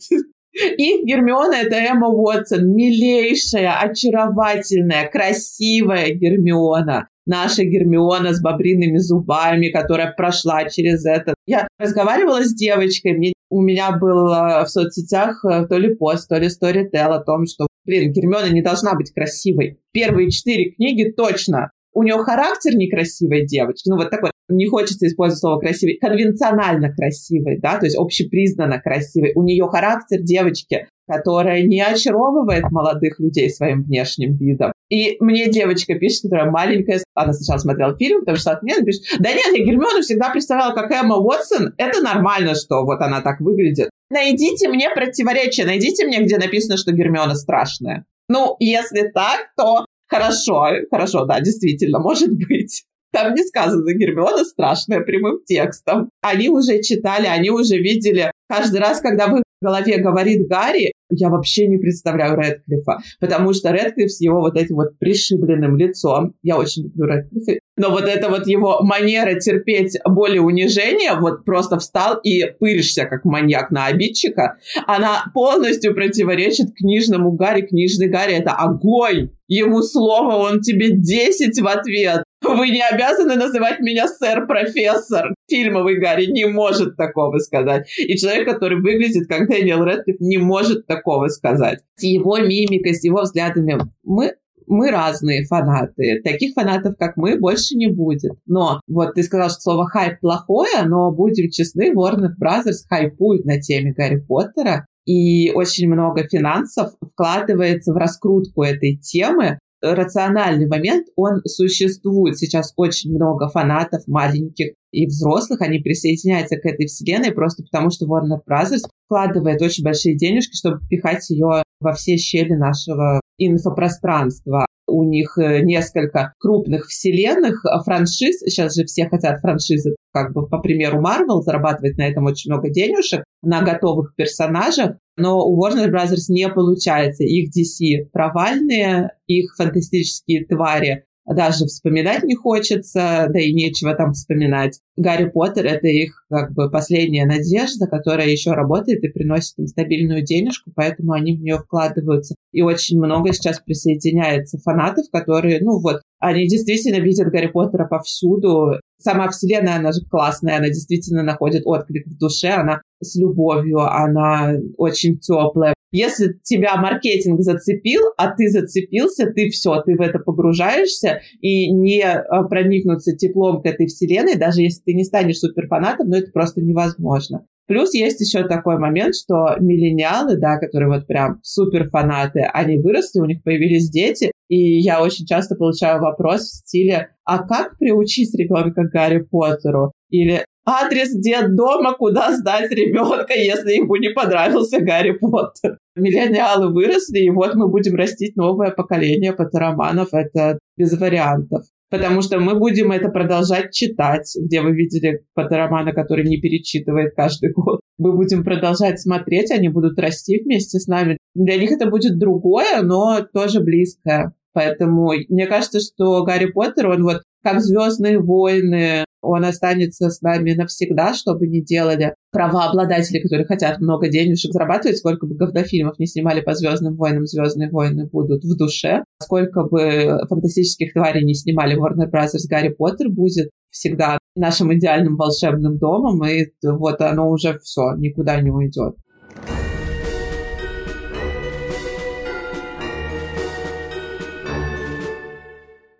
Их 0.54 1.06
Гермиона— 1.06 1.56
это 1.64 1.76
Эмма 1.76 2.10
Уотсон, 2.10 2.74
милейшая, 2.74 3.80
очаровательная, 3.80 5.10
красивая 5.10 6.12
Гермиона 6.12 7.08
наша 7.26 7.64
Гермиона 7.64 8.34
с 8.34 8.42
бобриными 8.42 8.98
зубами, 8.98 9.70
которая 9.70 10.14
прошла 10.14 10.68
через 10.70 11.06
это. 11.06 11.34
Я 11.46 11.68
разговаривала 11.80 12.44
с 12.44 12.54
девочкой, 12.54 13.14
мне, 13.14 13.34
у 13.50 13.62
меня 13.62 13.92
был 13.98 14.28
в 14.28 14.68
соцсетях 14.68 15.44
э, 15.46 15.66
то 15.68 15.78
ли 15.78 15.96
пост, 15.96 16.28
то 16.28 16.38
ли 16.38 16.50
сторител 16.50 17.14
о 17.14 17.24
том, 17.24 17.46
что, 17.46 17.68
блин, 17.86 18.12
Гермиона 18.12 18.50
не 18.52 18.62
должна 18.62 18.96
быть 18.96 19.14
красивой. 19.14 19.80
Первые 19.92 20.32
четыре 20.32 20.72
книги 20.72 21.12
точно. 21.12 21.72
У 21.94 22.04
нее 22.04 22.18
характер 22.24 22.76
некрасивой 22.76 23.46
девочки, 23.46 23.90
ну 23.90 23.98
вот 23.98 24.10
такой, 24.10 24.32
не 24.52 24.68
хочется 24.68 25.08
использовать 25.08 25.40
слово 25.40 25.60
красивый, 25.60 25.98
конвенционально 26.00 26.94
красивый, 26.94 27.60
да, 27.60 27.78
то 27.78 27.86
есть 27.86 27.98
общепризнанно 27.98 28.80
красивый. 28.80 29.32
У 29.36 29.44
нее 29.44 29.68
характер 29.68 30.22
девочки 30.22 30.88
которая 31.12 31.64
не 31.64 31.82
очаровывает 31.82 32.72
молодых 32.72 33.20
людей 33.20 33.50
своим 33.50 33.84
внешним 33.84 34.38
видом. 34.38 34.72
И 34.90 35.18
мне 35.20 35.50
девочка 35.50 35.96
пишет, 35.96 36.24
которая 36.24 36.50
маленькая, 36.50 37.04
она 37.14 37.34
сначала 37.34 37.58
смотрела 37.58 37.98
фильм, 37.98 38.22
потому 38.22 38.38
что 38.38 38.52
от 38.52 38.64
меня 38.64 38.82
пишет, 38.82 39.04
да 39.20 39.30
нет, 39.32 39.48
я 39.54 39.66
Гермиону 39.66 40.02
всегда 40.02 40.30
представляла 40.30 40.74
как 40.74 40.92
Эмма 40.92 41.18
Уотсон, 41.18 41.74
это 41.78 42.02
нормально, 42.02 42.56
что 42.56 42.84
вот 42.84 43.02
она 43.02 43.22
так 43.22 43.42
выглядит. 43.42 43.90
Найдите 44.10 44.70
мне 44.70 44.90
противоречие, 44.90 45.66
найдите 45.66 46.06
мне, 46.06 46.22
где 46.22 46.38
написано, 46.38 46.78
что 46.78 46.92
Гермиона 46.92 47.36
страшная. 47.36 48.06
Ну, 48.30 48.56
если 48.60 49.10
так, 49.14 49.52
то 49.58 49.86
хорошо, 50.08 50.68
хорошо, 50.90 51.26
да, 51.26 51.40
действительно, 51.40 52.00
может 52.00 52.30
быть. 52.30 52.84
Там 53.12 53.34
не 53.34 53.44
сказано 53.44 53.94
Гермиона 53.94 54.44
страшная 54.46 55.02
прямым 55.02 55.44
текстом. 55.46 56.10
Они 56.22 56.50
уже 56.50 56.82
читали, 56.82 57.28
они 57.28 57.50
уже 57.50 57.78
видели. 57.78 58.32
Каждый 58.48 58.80
раз, 58.80 59.02
когда 59.02 59.28
в 59.28 59.38
их 59.38 59.44
голове 59.62 59.98
говорит 59.98 60.48
Гарри, 60.48 60.92
я 61.10 61.30
вообще 61.30 61.68
не 61.68 61.78
представляю 61.78 62.38
Редклифа, 62.38 63.00
потому 63.20 63.54
что 63.54 63.72
Редклифф 63.72 64.12
с 64.12 64.22
его 64.22 64.40
вот 64.40 64.58
этим 64.58 64.76
вот 64.76 64.98
пришибленным 64.98 65.78
лицом, 65.78 66.34
я 66.42 66.58
очень 66.58 66.84
люблю 66.84 67.06
Редклиффа, 67.06 67.60
но 67.78 67.92
вот 67.92 68.06
эта 68.06 68.30
вот 68.30 68.48
его 68.48 68.82
манера 68.82 69.40
терпеть 69.40 69.98
боль 70.06 70.38
и 70.38 70.40
унижение, 70.40 71.14
вот 71.20 71.46
просто 71.46 71.80
встал 71.80 72.20
и 72.24 72.44
пыришься, 72.60 73.06
как 73.06 73.24
маньяк 73.24 73.72
на 73.72 73.86
обидчика, 73.86 74.58
она 74.88 75.26
полностью 75.34 75.94
противоречит 75.94 76.74
книжному 76.76 77.32
Гарри. 77.32 77.62
Книжный 77.62 78.08
Гарри— 78.08 78.34
это 78.36 78.52
огонь! 78.52 79.30
Ему 79.48 79.82
слово, 79.82 80.36
он 80.36 80.62
тебе 80.62 80.92
10 80.92 81.60
в 81.60 81.68
ответ. 81.68 82.24
Вы 82.56 82.70
не 82.70 82.82
обязаны 82.82 83.36
называть 83.36 83.80
меня 83.80 84.08
сэр-профессор. 84.08 85.34
Фильмовый 85.50 86.00
Гарри 86.00 86.28
не 86.28 86.46
может 86.46 86.98
такого 86.98 87.38
сказать. 87.40 87.88
И 87.98 88.18
человек, 88.18 88.48
который 88.48 88.82
выглядит 88.82 89.28
как 89.28 89.48
Дэниел 89.48 89.84
Рэдклифф, 89.84 90.20
не 90.20 90.38
может 90.38 90.88
такого 90.88 91.28
сказать. 91.28 91.80
С 91.96 92.04
его 92.04 92.38
мимикой, 92.38 92.94
с 92.94 93.04
его 93.04 93.22
взглядами 93.22 93.78
мы 94.04 94.34
мы 94.68 94.90
разные 94.90 95.44
фанаты. 95.46 96.22
Таких 96.24 96.54
фанатов, 96.54 96.96
как 96.98 97.18
мы, 97.18 97.38
больше 97.38 97.76
не 97.76 97.88
будет. 97.88 98.32
Но 98.46 98.80
вот 98.88 99.16
ты 99.16 99.24
сказал, 99.24 99.50
что 99.50 99.60
слово 99.60 99.86
хайп 99.88 100.22
плохое, 100.22 100.84
но 100.86 101.12
будем 101.12 101.50
честны, 101.50 101.92
Warner 101.94 102.30
Brothers 102.42 102.88
хайпует 102.88 103.44
на 103.44 103.60
теме 103.60 103.92
Гарри 103.92 104.24
Поттера. 104.26 104.86
И 105.06 105.52
очень 105.52 105.90
много 105.90 106.24
финансов 106.24 106.94
вкладывается 107.04 107.92
в 107.92 107.98
раскрутку 107.98 108.64
этой 108.64 108.96
темы 108.98 109.60
рациональный 109.82 110.68
момент, 110.68 111.08
он 111.16 111.42
существует. 111.46 112.38
Сейчас 112.38 112.74
очень 112.76 113.14
много 113.14 113.50
фанатов 113.50 114.08
маленьких 114.08 114.74
и 114.92 115.06
взрослых, 115.06 115.62
они 115.62 115.80
присоединяются 115.80 116.58
к 116.58 116.66
этой 116.66 116.86
вселенной 116.86 117.32
просто 117.32 117.64
потому, 117.64 117.90
что 117.90 118.06
Warner 118.06 118.40
Bros. 118.48 118.78
вкладывает 119.06 119.62
очень 119.62 119.84
большие 119.84 120.16
денежки, 120.18 120.56
чтобы 120.56 120.80
пихать 120.90 121.30
ее 121.30 121.64
во 121.80 121.94
все 121.94 122.18
щели 122.18 122.54
нашего 122.54 123.22
инфопространства. 123.38 124.66
У 124.88 125.04
них 125.04 125.38
э, 125.38 125.62
несколько 125.62 126.34
крупных 126.40 126.88
вселенных, 126.88 127.64
а 127.66 127.82
франшиз. 127.82 128.40
Сейчас 128.40 128.76
же 128.76 128.84
все 128.84 129.08
хотят 129.08 129.40
франшизы, 129.40 129.96
как 130.12 130.34
бы 130.34 130.48
по 130.48 130.60
примеру 130.60 131.02
Marvel, 131.02 131.42
зарабатывать 131.42 131.98
на 131.98 132.08
этом 132.08 132.26
очень 132.26 132.52
много 132.52 132.70
денежек, 132.70 133.24
на 133.42 133.62
готовых 133.62 134.14
персонажах 134.16 134.98
но 135.18 135.46
у 135.48 135.62
Warner 135.62 135.90
Bros. 135.90 136.16
не 136.30 136.48
получается. 136.50 137.24
Их 137.24 137.50
DC 137.50 138.10
провальные, 138.12 139.12
их 139.28 139.56
фантастические 139.56 140.46
твари 140.46 141.06
даже 141.26 141.66
вспоминать 141.66 142.24
не 142.24 142.36
хочется, 142.36 143.28
да 143.30 143.40
и 143.40 143.54
нечего 143.54 143.94
там 143.96 144.14
вспоминать. 144.14 144.80
Гарри 144.98 145.30
Поттер— 145.30 145.66
это 145.68 145.88
их 145.88 146.26
как 146.30 146.54
бы 146.54 146.70
последняя 146.70 147.26
надежда, 147.26 147.88
которая 147.88 148.28
еще 148.28 148.52
работает 148.52 149.04
и 149.04 149.10
приносит 149.10 149.58
им 149.60 149.68
стабильную 149.68 150.24
денежку, 150.24 150.72
поэтому 150.76 151.14
они 151.14 151.38
в 151.38 151.42
нее 151.42 151.60
вкладываются. 151.60 152.36
И 152.52 152.62
очень 152.62 152.98
много 152.98 153.34
сейчас 153.34 153.60
присоединяется 153.60 154.58
фанатов, 154.60 155.06
которые, 155.12 155.60
ну 155.62 155.80
вот, 155.80 156.02
они 156.22 156.48
действительно 156.48 157.02
видят 157.02 157.30
Гарри 157.30 157.48
Поттера 157.48 157.88
повсюду. 157.88 158.80
Сама 159.00 159.28
вселенная, 159.30 159.78
она 159.78 159.92
же 159.92 160.02
классная, 160.08 160.58
она 160.58 160.68
действительно 160.68 161.24
находит 161.24 161.64
отклик 161.66 162.06
в 162.06 162.18
душе, 162.18 162.50
она 162.50 162.82
с 163.02 163.16
любовью, 163.16 163.80
она 163.80 164.54
очень 164.78 165.18
теплая. 165.18 165.74
Если 165.92 166.40
тебя 166.44 166.78
маркетинг 166.78 167.42
зацепил, 167.42 168.02
а 168.18 168.34
ты 168.36 168.50
зацепился, 168.50 169.28
ты 169.28 169.50
все, 169.50 169.82
ты 169.82 169.96
в 169.96 170.02
это 170.02 170.20
погружаешься, 170.20 171.22
и 171.42 171.72
не 171.72 172.02
а, 172.04 172.44
проникнуться 172.44 173.16
теплом 173.16 173.62
к 173.62 173.66
этой 173.66 173.88
вселенной, 173.88 174.38
даже 174.38 174.62
если 174.62 174.82
ты 174.84 174.94
не 174.94 175.04
станешь 175.04 175.40
суперфанатом, 175.40 176.10
но 176.10 176.18
это 176.18 176.32
просто 176.32 176.62
невозможно. 176.62 177.46
Плюс 177.68 177.94
есть 177.94 178.20
еще 178.20 178.48
такой 178.48 178.78
момент, 178.78 179.16
что 179.16 179.56
миллениалы, 179.60 180.38
да, 180.38 180.58
которые 180.58 180.90
вот 180.90 181.08
прям 181.08 181.40
суперфанаты, 181.42 182.42
они 182.42 182.78
выросли, 182.78 183.20
у 183.20 183.26
них 183.26 183.44
появились 183.44 183.90
дети, 183.90 184.32
и 184.50 184.80
я 184.80 185.02
очень 185.02 185.26
часто 185.26 185.56
получаю 185.56 186.02
вопрос 186.02 186.42
в 186.42 186.56
стиле 186.56 187.10
«А 187.24 187.48
как 187.48 187.78
приучить 187.78 188.36
ребенка 188.36 188.84
к 188.84 188.92
Гарри 188.92 189.20
Поттеру?» 189.20 189.94
Или 190.10 190.44
адрес 190.66 191.14
дома, 191.50 191.94
куда 191.94 192.36
сдать 192.36 192.72
ребенка, 192.72 193.34
если 193.34 193.74
ему 193.74 193.96
не 193.96 194.10
понравился 194.10 194.80
Гарри 194.80 195.12
Поттер. 195.12 195.78
Миллениалы 195.96 196.74
выросли, 196.74 197.20
и 197.20 197.30
вот 197.30 197.56
мы 197.56 197.68
будем 197.70 197.96
растить 197.96 198.36
новое 198.36 198.72
поколение 198.72 199.34
поттероманов. 199.34 200.14
Это 200.14 200.60
без 200.78 200.98
вариантов. 200.98 201.64
Потому 201.90 202.22
что 202.22 202.40
мы 202.40 202.58
будем 202.58 202.94
это 202.94 203.10
продолжать 203.10 203.74
читать, 203.74 204.26
где 204.42 204.62
вы 204.62 204.72
видели 204.72 205.26
поттеромана, 205.34 205.92
который 205.92 206.26
не 206.26 206.40
перечитывает 206.40 207.14
каждый 207.16 207.52
год. 207.52 207.82
Мы 207.98 208.16
будем 208.16 208.46
продолжать 208.46 209.02
смотреть, 209.02 209.52
они 209.52 209.68
будут 209.68 210.00
расти 210.00 210.42
вместе 210.42 210.80
с 210.80 210.88
нами. 210.88 211.18
Для 211.36 211.58
них 211.58 211.72
это 211.72 211.90
будет 211.90 212.18
другое, 212.18 212.82
но 212.82 213.20
тоже 213.34 213.60
близкое. 213.60 214.34
Поэтому 214.54 215.12
мне 215.28 215.48
кажется, 215.48 215.80
что 215.82 216.24
Гарри 216.24 216.46
Поттер, 216.52 216.88
он 216.88 217.04
вот 217.04 217.24
как 217.44 217.62
Звездные 217.62 218.20
войны, 218.20 219.06
он 219.22 219.46
останется 219.46 220.10
с 220.10 220.22
нами 220.22 220.54
навсегда, 220.54 221.14
что 221.14 221.36
бы 221.36 221.48
ни 221.48 221.62
делали 221.62 222.16
правообладатели, 222.32 223.22
которые 223.22 223.46
хотят 223.46 223.80
много 223.80 224.10
денежек 224.10 224.52
зарабатывать, 224.52 224.98
сколько 224.98 225.28
бы 225.28 225.36
говнофильмов 225.36 226.00
не 226.00 226.08
снимали 226.08 226.42
по 226.42 226.54
Звездным 226.54 226.96
войнам, 226.96 227.26
Звездные 227.26 227.70
войны 227.70 228.08
будут 228.12 228.44
в 228.44 228.58
душе, 228.58 229.04
сколько 229.22 229.64
бы 229.64 230.26
фантастических 230.28 230.94
тварей 230.94 231.24
не 231.24 231.34
снимали 231.34 231.78
Warner 231.78 232.10
Bros. 232.12 232.32
Гарри 232.50 232.70
Поттер 232.70 233.10
будет 233.10 233.50
всегда 233.70 234.18
нашим 234.36 234.74
идеальным 234.74 235.18
волшебным 235.18 235.78
домом, 235.78 236.24
и 236.26 236.48
вот 236.64 237.02
оно 237.02 237.30
уже 237.30 237.60
все, 237.60 237.94
никуда 237.98 238.42
не 238.42 238.50
уйдет. 238.50 238.96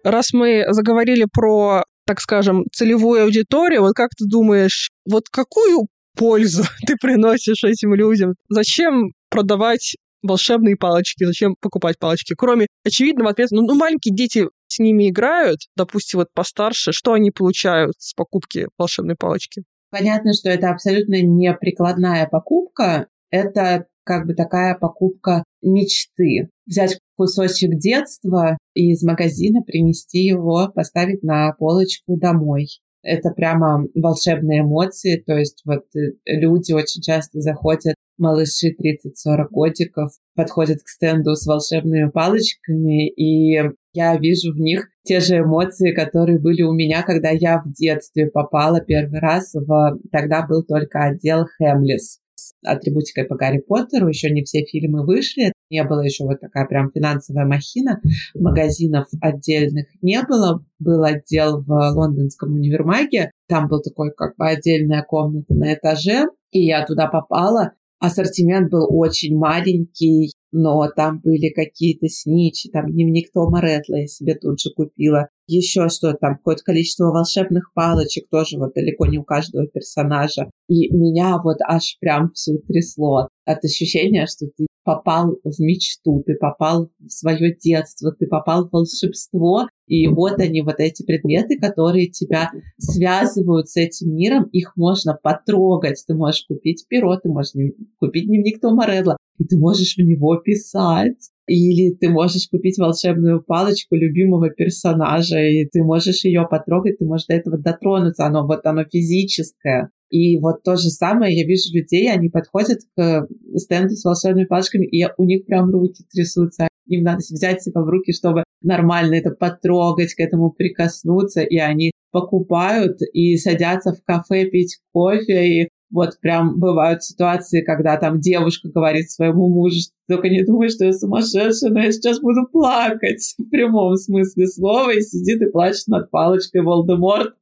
Раз 0.04 0.34
мы 0.34 0.66
заговорили 0.70 1.26
про 1.32 1.84
так 2.06 2.20
скажем, 2.20 2.66
целевую 2.74 3.24
аудиторию, 3.24 3.82
вот 3.82 3.94
как 3.94 4.10
ты 4.18 4.26
думаешь, 4.26 4.90
вот 5.10 5.30
какую 5.30 5.88
пользу 6.18 6.64
ты 6.88 6.96
приносишь 7.00 7.64
этим 7.64 7.94
людям? 7.94 8.36
Зачем 8.50 9.14
продавать 9.30 9.96
волшебные 10.22 10.76
палочки, 10.76 11.24
зачем 11.24 11.56
покупать 11.60 11.98
палочки? 12.00 12.34
Кроме 12.38 12.68
очевидного 12.84 13.32
ответа, 13.32 13.56
ну, 13.56 13.62
ну 13.62 13.76
маленькие 13.76 14.14
дети 14.14 14.48
с 14.68 14.80
ними 14.80 15.10
играют, 15.10 15.60
допустим, 15.76 16.20
вот 16.20 16.28
постарше, 16.34 16.92
что 16.92 17.14
они 17.14 17.32
получают 17.32 17.94
с 17.98 18.14
покупки 18.14 18.68
волшебной 18.78 19.16
палочки? 19.16 19.64
Понятно, 19.90 20.34
что 20.34 20.50
это 20.50 20.70
абсолютно 20.70 21.22
не 21.22 21.54
прикладная 21.54 22.28
покупка, 22.28 23.08
это 23.30 23.86
как 24.04 24.26
бы 24.26 24.34
такая 24.34 24.76
покупка 24.76 25.44
мечты. 25.62 26.50
Взять 26.66 27.00
кусочек 27.22 27.78
детства 27.78 28.58
из 28.74 29.04
магазина 29.04 29.62
принести 29.62 30.24
его, 30.24 30.72
поставить 30.74 31.22
на 31.22 31.54
полочку 31.54 32.18
домой. 32.18 32.66
Это 33.04 33.30
прямо 33.30 33.86
волшебные 33.94 34.62
эмоции, 34.62 35.24
то 35.24 35.38
есть 35.38 35.62
вот 35.64 35.84
э, 35.96 36.14
люди 36.26 36.72
очень 36.72 37.02
часто 37.02 37.40
заходят, 37.40 37.94
малыши 38.18 38.70
30-40 38.70 39.48
годиков, 39.52 40.12
подходят 40.36 40.80
к 40.84 40.88
стенду 40.88 41.36
с 41.36 41.46
волшебными 41.46 42.10
палочками, 42.10 43.08
и 43.08 43.70
я 43.94 44.18
вижу 44.18 44.54
в 44.54 44.60
них 44.60 44.88
те 45.04 45.20
же 45.20 45.42
эмоции, 45.42 45.94
которые 45.94 46.40
были 46.40 46.64
у 46.64 46.74
меня, 46.74 47.04
когда 47.04 47.30
я 47.30 47.62
в 47.64 47.72
детстве 47.72 48.32
попала 48.32 48.82
первый 48.82 49.20
раз 49.20 49.54
в... 49.54 50.00
Тогда 50.12 50.46
был 50.46 50.64
только 50.64 51.04
отдел 51.04 51.46
Хемлис 51.58 52.21
атрибутикой 52.64 53.26
по 53.26 53.36
Гарри 53.36 53.60
Поттеру. 53.60 54.08
Еще 54.08 54.30
не 54.32 54.44
все 54.44 54.64
фильмы 54.66 55.06
вышли. 55.06 55.54
Не 55.70 55.84
было 55.84 56.02
еще 56.02 56.26
вот 56.26 56.40
такая 56.40 56.66
прям 56.66 56.90
финансовая 56.92 57.46
махина. 57.46 58.02
Магазинов 58.36 59.08
отдельных 59.22 59.88
не 60.02 60.22
было. 60.24 60.64
Был 60.80 61.04
отдел 61.04 61.62
в 61.62 61.70
лондонском 61.70 62.54
универмаге. 62.54 63.32
Там 63.48 63.68
был 63.68 63.82
такой 63.82 64.12
как 64.12 64.36
бы 64.38 64.48
отдельная 64.48 65.04
комната 65.04 65.54
на 65.54 65.74
этаже. 65.74 66.26
И 66.52 66.66
я 66.66 66.86
туда 66.86 67.08
попала. 67.08 67.74
Ассортимент 68.02 68.72
был 68.72 68.88
очень 68.90 69.38
маленький, 69.38 70.34
но 70.52 70.90
там 70.90 71.20
были 71.20 71.50
какие-то 71.50 72.08
сничи, 72.10 72.68
там 72.68 72.92
дневник 72.92 73.32
Тома 73.32 73.62
Редла 73.62 74.00
я 74.00 74.08
себе 74.08 74.34
тут 74.34 74.60
же 74.60 74.72
купила. 74.76 75.28
Еще 75.46 75.88
что 75.90 76.14
там, 76.14 76.38
какое-то 76.38 76.64
количество 76.64 77.12
волшебных 77.12 77.72
палочек 77.76 78.28
тоже 78.32 78.58
вот 78.58 78.74
далеко 78.74 79.06
не 79.06 79.20
у 79.20 79.24
каждого 79.24 79.68
персонажа. 79.68 80.50
И 80.68 80.92
меня 80.92 81.38
вот 81.44 81.58
аж 81.64 81.98
прям 82.00 82.32
все 82.34 82.58
трясло 82.68 83.28
от 83.46 83.64
ощущения, 83.64 84.26
что 84.26 84.48
ты 84.48 84.66
попал 84.84 85.38
в 85.44 85.60
мечту, 85.60 86.24
ты 86.26 86.36
попал 86.36 86.90
в 87.00 87.10
свое 87.10 87.56
детство, 87.56 88.12
ты 88.12 88.28
попал 88.28 88.68
в 88.68 88.72
волшебство, 88.72 89.68
и 89.88 90.08
вот 90.08 90.40
они, 90.40 90.62
вот 90.62 90.80
эти 90.80 91.04
предметы, 91.04 91.60
которые 91.60 92.08
тебя 92.08 92.50
связывают 92.78 93.70
с 93.70 93.78
этим 93.78 94.16
миром, 94.16 94.46
их 94.52 94.74
можно 94.76 95.18
потрогать. 95.22 96.04
Ты 96.08 96.16
можешь 96.16 96.46
купить 96.48 96.86
перо, 96.88 97.18
ты 97.18 97.30
можешь 97.30 97.54
купить 98.00 98.28
дневник 98.28 98.62
Тома 98.62 98.86
Редла, 98.88 99.18
и 99.38 99.44
ты 99.44 99.58
можешь 99.58 99.96
в 99.96 100.02
него 100.02 100.38
писать. 100.38 101.32
Или 101.52 101.94
ты 101.94 102.08
можешь 102.10 102.48
купить 102.50 102.78
волшебную 102.78 103.44
палочку 103.44 103.96
любимого 103.96 104.50
персонажа, 104.50 105.40
и 105.40 105.66
ты 105.66 105.84
можешь 105.84 106.24
ее 106.24 106.48
потрогать, 106.50 106.98
ты 106.98 107.06
можешь 107.06 107.28
до 107.28 107.36
этого 107.36 107.58
дотронуться, 107.58 108.26
оно 108.26 108.48
вот 108.48 108.66
оно 108.66 108.86
физическое. 108.86 109.90
И 110.10 110.40
вот 110.40 110.64
то 110.64 110.78
же 110.78 110.90
самое 110.90 111.38
я 111.38 111.46
вижу 111.46 111.74
людей, 111.74 112.10
они 112.10 112.30
подходят 112.30 112.80
к 112.96 113.28
стенду 113.58 113.96
с 113.96 114.06
волшебными 114.06 114.46
палочками, 114.46 114.86
и 114.86 115.06
у 115.18 115.26
них 115.26 115.46
прям 115.46 115.70
руки 115.72 116.06
трясутся. 116.10 116.70
Им 116.88 117.04
надо 117.04 117.18
взять 117.18 117.62
себя 117.62 117.82
в 117.82 117.90
руки, 117.90 118.14
чтобы 118.14 118.46
нормально 118.62 119.16
это 119.16 119.32
потрогать, 119.32 120.14
к 120.14 120.20
этому 120.22 120.52
прикоснуться, 120.52 121.42
и 121.42 121.58
они 121.58 121.92
покупают 122.12 122.98
и 123.14 123.36
садятся 123.36 123.94
в 123.94 124.04
кафе 124.06 124.46
пить 124.46 124.80
кофе, 124.94 125.64
и 125.64 125.70
вот 125.92 126.20
прям 126.22 126.60
бывают 126.60 127.04
ситуации, 127.04 127.62
когда 127.62 127.98
там 127.98 128.20
девушка 128.20 128.70
говорит 128.70 129.12
своему 129.12 129.50
мужу, 129.50 129.78
только 130.08 130.30
не 130.30 130.44
думай, 130.44 130.70
что 130.70 130.86
я 130.86 130.94
сумасшедшая, 130.94 131.72
но 131.72 131.82
я 131.82 131.92
сейчас 131.92 132.20
буду 132.20 132.48
плакать 132.52 133.36
в 133.38 133.50
прямом 133.50 133.96
смысле 133.96 134.48
слова, 134.48 134.92
и 134.92 135.02
сидит 135.02 135.42
и 135.42 135.52
плачет 135.52 135.88
над 135.88 136.10
палочкой 136.10 136.62
Волдеморт, 136.62 137.34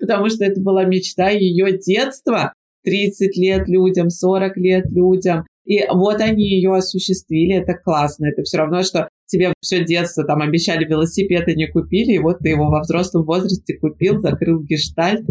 потому 0.00 0.28
что 0.28 0.44
это 0.44 0.60
была 0.60 0.84
мечта 0.84 1.28
ее 1.28 1.78
детства. 1.78 2.52
30 2.84 3.36
лет 3.36 3.68
людям, 3.68 4.08
40 4.08 4.56
лет 4.56 4.86
людям. 4.90 5.44
И 5.66 5.80
вот 5.92 6.20
они 6.20 6.44
ее 6.44 6.74
осуществили, 6.74 7.56
это 7.56 7.74
классно. 7.74 8.26
Это 8.26 8.42
все 8.42 8.56
равно, 8.56 8.82
что 8.82 9.08
тебе 9.28 9.52
все 9.60 9.84
детство 9.84 10.24
там 10.24 10.42
обещали 10.42 10.84
велосипед 10.84 11.48
и 11.48 11.54
не 11.54 11.68
купили, 11.68 12.14
и 12.14 12.18
вот 12.18 12.40
ты 12.40 12.48
его 12.48 12.68
во 12.70 12.80
взрослом 12.80 13.24
возрасте 13.24 13.78
купил, 13.78 14.20
закрыл 14.20 14.62
гештальт 14.62 15.24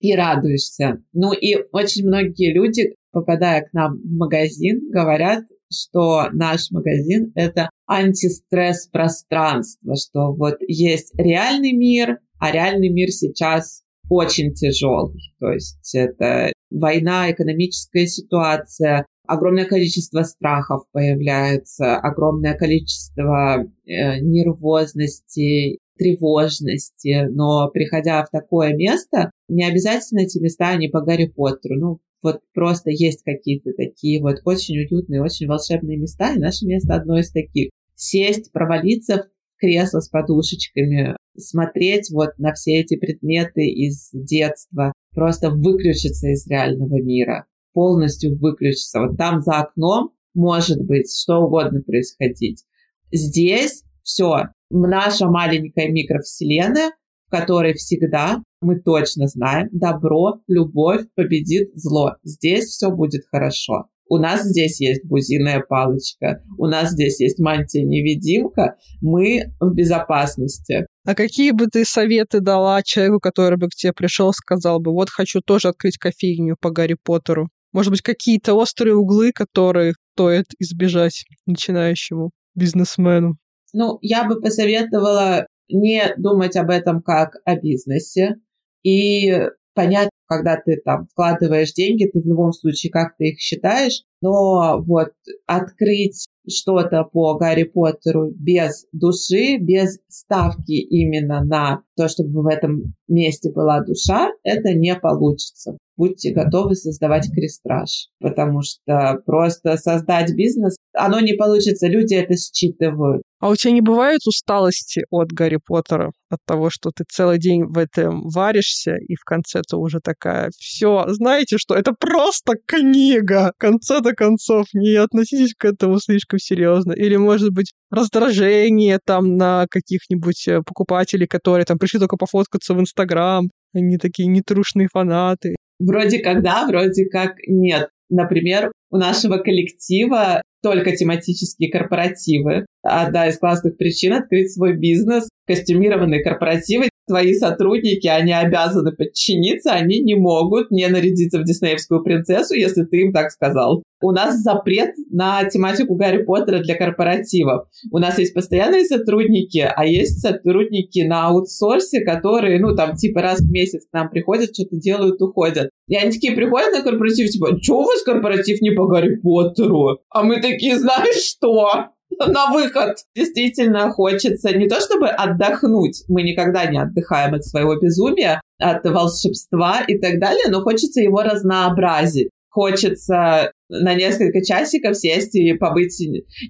и 0.00 0.14
радуешься. 0.14 1.02
Ну 1.12 1.32
и 1.32 1.56
очень 1.70 2.06
многие 2.06 2.52
люди, 2.52 2.94
попадая 3.12 3.62
к 3.62 3.72
нам 3.72 3.98
в 3.98 4.16
магазин, 4.16 4.90
говорят, 4.90 5.44
что 5.72 6.28
наш 6.32 6.70
магазин— 6.70 7.32
это 7.34 7.70
антистресс 7.86 8.88
пространство, 8.88 9.94
что 9.96 10.32
вот 10.34 10.56
есть 10.66 11.12
реальный 11.16 11.72
мир, 11.72 12.18
а 12.38 12.50
реальный 12.50 12.88
мир 12.88 13.10
сейчас 13.10 13.81
очень 14.12 14.52
тяжелый. 14.52 15.34
То 15.40 15.50
есть 15.52 15.94
это 15.94 16.52
война, 16.70 17.30
экономическая 17.30 18.06
ситуация, 18.06 19.06
огромное 19.26 19.64
количество 19.64 20.22
страхов 20.22 20.84
появляется, 20.92 21.96
огромное 21.96 22.54
количество 22.54 23.64
э, 23.86 24.18
нервозности, 24.20 25.78
тревожности, 25.96 27.26
но 27.30 27.70
приходя 27.70 28.24
в 28.24 28.30
такое 28.30 28.74
место, 28.74 29.30
не 29.48 29.64
обязательно 29.64 30.20
эти 30.20 30.38
места, 30.38 30.70
они 30.70 30.88
по 30.88 31.00
Гарри 31.00 31.26
Поттеру, 31.26 31.78
ну, 31.78 31.98
вот 32.22 32.40
просто 32.54 32.90
есть 32.90 33.22
какие-то 33.24 33.72
такие 33.72 34.22
вот 34.22 34.36
очень 34.44 34.78
уютные, 34.78 35.22
очень 35.22 35.46
волшебные 35.46 35.96
места, 35.96 36.34
и 36.34 36.38
наше 36.38 36.66
место 36.66 36.94
одно 36.94 37.18
из 37.18 37.30
таких. 37.30 37.70
Сесть, 37.94 38.52
провалиться 38.52 39.28
в 39.54 39.60
кресло 39.60 40.00
с 40.00 40.08
подушечками, 40.08 41.16
смотреть 41.36 42.10
вот 42.10 42.30
на 42.38 42.52
все 42.52 42.80
эти 42.80 42.96
предметы 42.96 43.66
из 43.66 44.10
детства, 44.12 44.92
просто 45.14 45.50
выключиться 45.50 46.28
из 46.28 46.46
реального 46.46 47.00
мира 47.02 47.46
полностью 47.72 48.38
выключиться. 48.38 49.00
Вот 49.00 49.16
там 49.16 49.40
за 49.40 49.60
окном 49.60 50.10
может 50.34 50.84
быть 50.84 51.12
что 51.12 51.40
угодно 51.40 51.80
происходить. 51.82 52.64
Здесь 53.10 53.82
все, 54.02 54.48
наша 54.70 55.26
маленькая 55.26 55.90
микровселенная, 55.90 56.92
в 57.26 57.30
которой 57.30 57.74
всегда 57.74 58.42
мы 58.60 58.80
точно 58.80 59.26
знаем, 59.26 59.68
добро, 59.72 60.40
любовь 60.46 61.02
победит 61.14 61.70
зло. 61.74 62.16
Здесь 62.22 62.66
все 62.66 62.90
будет 62.90 63.22
хорошо. 63.30 63.88
У 64.08 64.18
нас 64.18 64.44
здесь 64.44 64.80
есть 64.80 65.04
бузиная 65.06 65.64
палочка, 65.66 66.42
у 66.58 66.66
нас 66.66 66.90
здесь 66.90 67.18
есть 67.20 67.38
мантия-невидимка, 67.38 68.76
мы 69.00 69.54
в 69.58 69.74
безопасности. 69.74 70.86
А 71.04 71.14
какие 71.16 71.50
бы 71.50 71.66
ты 71.66 71.84
советы 71.84 72.40
дала 72.40 72.82
человеку, 72.82 73.18
который 73.18 73.58
бы 73.58 73.68
к 73.68 73.74
тебе 73.74 73.92
пришел, 73.92 74.32
сказал 74.32 74.80
бы, 74.80 74.92
вот 74.92 75.10
хочу 75.10 75.40
тоже 75.40 75.68
открыть 75.68 75.98
кофейню 75.98 76.56
по 76.60 76.70
Гарри 76.70 76.96
Поттеру? 77.02 77.48
Может 77.72 77.90
быть, 77.90 78.02
какие-то 78.02 78.54
острые 78.54 78.94
углы, 78.94 79.32
которые 79.32 79.94
стоит 80.14 80.46
избежать 80.60 81.24
начинающему 81.46 82.30
бизнесмену? 82.54 83.36
Ну, 83.72 83.98
я 84.02 84.24
бы 84.24 84.40
посоветовала 84.40 85.46
не 85.68 86.14
думать 86.18 86.56
об 86.56 86.70
этом 86.70 87.02
как 87.02 87.36
о 87.44 87.56
бизнесе 87.56 88.36
и 88.82 89.48
понять, 89.74 90.10
когда 90.26 90.56
ты 90.56 90.80
там 90.84 91.06
вкладываешь 91.06 91.72
деньги, 91.72 92.08
ты 92.12 92.20
в 92.20 92.26
любом 92.26 92.52
случае 92.52 92.92
как-то 92.92 93.24
их 93.24 93.40
считаешь, 93.40 94.02
но 94.20 94.80
вот 94.82 95.12
открыть 95.46 96.26
что-то 96.48 97.04
по 97.04 97.36
Гарри 97.36 97.64
Поттеру 97.64 98.30
без 98.30 98.86
души, 98.92 99.58
без 99.58 99.98
ставки 100.08 100.72
именно 100.72 101.44
на 101.44 101.82
то, 101.96 102.08
чтобы 102.08 102.42
в 102.42 102.46
этом 102.46 102.94
месте 103.08 103.50
была 103.50 103.80
душа, 103.80 104.30
это 104.42 104.74
не 104.74 104.94
получится 104.96 105.76
будьте 105.96 106.32
готовы 106.32 106.74
создавать 106.74 107.30
крестраж, 107.32 108.08
потому 108.18 108.62
что 108.62 109.18
просто 109.24 109.76
создать 109.76 110.34
бизнес, 110.34 110.76
оно 110.94 111.20
не 111.20 111.34
получится, 111.34 111.86
люди 111.86 112.14
это 112.14 112.34
считывают. 112.36 113.22
А 113.40 113.50
у 113.50 113.56
тебя 113.56 113.72
не 113.72 113.80
бывает 113.80 114.20
усталости 114.26 115.02
от 115.10 115.32
Гарри 115.32 115.58
Поттера, 115.64 116.12
от 116.28 116.38
того, 116.46 116.70
что 116.70 116.90
ты 116.94 117.04
целый 117.08 117.38
день 117.38 117.64
в 117.64 117.76
этом 117.76 118.28
варишься, 118.28 118.94
и 118.96 119.16
в 119.16 119.24
конце 119.24 119.62
ты 119.68 119.76
уже 119.76 119.98
такая, 119.98 120.50
все, 120.56 121.06
знаете 121.08 121.58
что, 121.58 121.74
это 121.74 121.92
просто 121.98 122.54
книга, 122.66 123.52
в 123.56 123.60
конце-то 123.60 124.12
концов, 124.12 124.66
не 124.74 124.94
относитесь 124.94 125.54
к 125.58 125.64
этому 125.64 125.98
слишком 125.98 126.38
серьезно. 126.38 126.92
Или, 126.92 127.16
может 127.16 127.50
быть, 127.52 127.72
раздражение 127.90 129.00
там 129.04 129.36
на 129.36 129.66
каких-нибудь 129.68 130.48
э, 130.48 130.60
покупателей, 130.64 131.26
которые 131.26 131.64
там 131.64 131.78
пришли 131.82 131.98
только 131.98 132.16
пофоткаться 132.16 132.74
в 132.74 132.80
Инстаграм, 132.80 133.50
они 133.74 133.98
такие 133.98 134.28
нетрушные 134.28 134.86
фанаты. 134.92 135.56
Вроде 135.80 136.20
как 136.20 136.42
да, 136.42 136.64
вроде 136.66 137.06
как 137.06 137.32
нет. 137.48 137.88
Например, 138.08 138.70
у 138.90 138.98
нашего 138.98 139.38
коллектива 139.38 140.42
только 140.62 140.94
тематические 140.94 141.72
корпоративы. 141.72 142.66
Одна 142.82 143.26
из 143.26 143.38
классных 143.38 143.76
причин 143.76 144.12
открыть 144.12 144.52
свой 144.52 144.76
бизнес– 144.76 145.28
костюмированные 145.46 146.22
корпоративы. 146.22 146.88
Твои 147.08 147.34
сотрудники, 147.34 148.06
они 148.06 148.32
обязаны 148.32 148.92
подчиниться, 148.92 149.72
они 149.72 150.00
не 150.00 150.14
могут 150.14 150.70
не 150.70 150.86
нарядиться 150.86 151.40
в 151.40 151.44
диснеевскую 151.44 152.02
принцессу, 152.02 152.54
если 152.54 152.84
ты 152.84 153.02
им 153.02 153.12
так 153.12 153.30
сказал. 153.30 153.82
У 154.00 154.10
нас 154.10 154.40
запрет 154.40 154.90
на 155.10 155.44
тематику 155.44 155.94
Гарри 155.94 156.24
Поттера 156.24 156.60
для 156.60 156.74
корпоративов. 156.74 157.68
У 157.90 157.98
нас 157.98 158.18
есть 158.18 158.34
постоянные 158.34 158.84
сотрудники, 158.84 159.58
а 159.58 159.84
есть 159.84 160.20
сотрудники 160.20 161.00
на 161.00 161.28
аутсорсе, 161.28 162.00
которые, 162.00 162.58
ну, 162.60 162.74
там, 162.74 162.96
типа 162.96 163.22
раз 163.22 163.40
в 163.40 163.50
месяц 163.50 163.86
к 163.86 163.92
нам 163.92 164.10
приходят, 164.10 164.54
что-то 164.54 164.76
делают, 164.76 165.22
уходят. 165.22 165.70
И 165.88 165.94
они 165.94 166.10
такие 166.10 166.34
приходят 166.34 166.72
на 166.72 166.82
корпоратив, 166.82 167.30
типа, 167.30 167.58
что 167.60 167.80
у 167.80 167.84
вас 167.84 168.02
корпоратив 168.02 168.60
не 168.60 168.70
по 168.70 168.86
Гарри 168.86 169.16
Поттеру? 169.16 169.98
А 170.10 170.22
мы 170.22 170.40
такие, 170.40 170.78
знаешь 170.78 171.22
что? 171.22 171.90
на 172.26 172.52
выход. 172.52 172.96
Действительно 173.14 173.90
хочется 173.90 174.56
не 174.56 174.68
то 174.68 174.80
чтобы 174.80 175.08
отдохнуть, 175.08 176.04
мы 176.08 176.22
никогда 176.22 176.66
не 176.66 176.78
отдыхаем 176.78 177.34
от 177.34 177.44
своего 177.44 177.76
безумия, 177.78 178.40
от 178.58 178.84
волшебства 178.84 179.82
и 179.86 179.98
так 179.98 180.20
далее, 180.20 180.44
но 180.48 180.62
хочется 180.62 181.00
его 181.00 181.22
разнообразить. 181.22 182.30
Хочется 182.50 183.50
на 183.70 183.94
несколько 183.94 184.44
часиков 184.44 184.96
сесть 184.96 185.34
и 185.34 185.54
побыть 185.54 185.98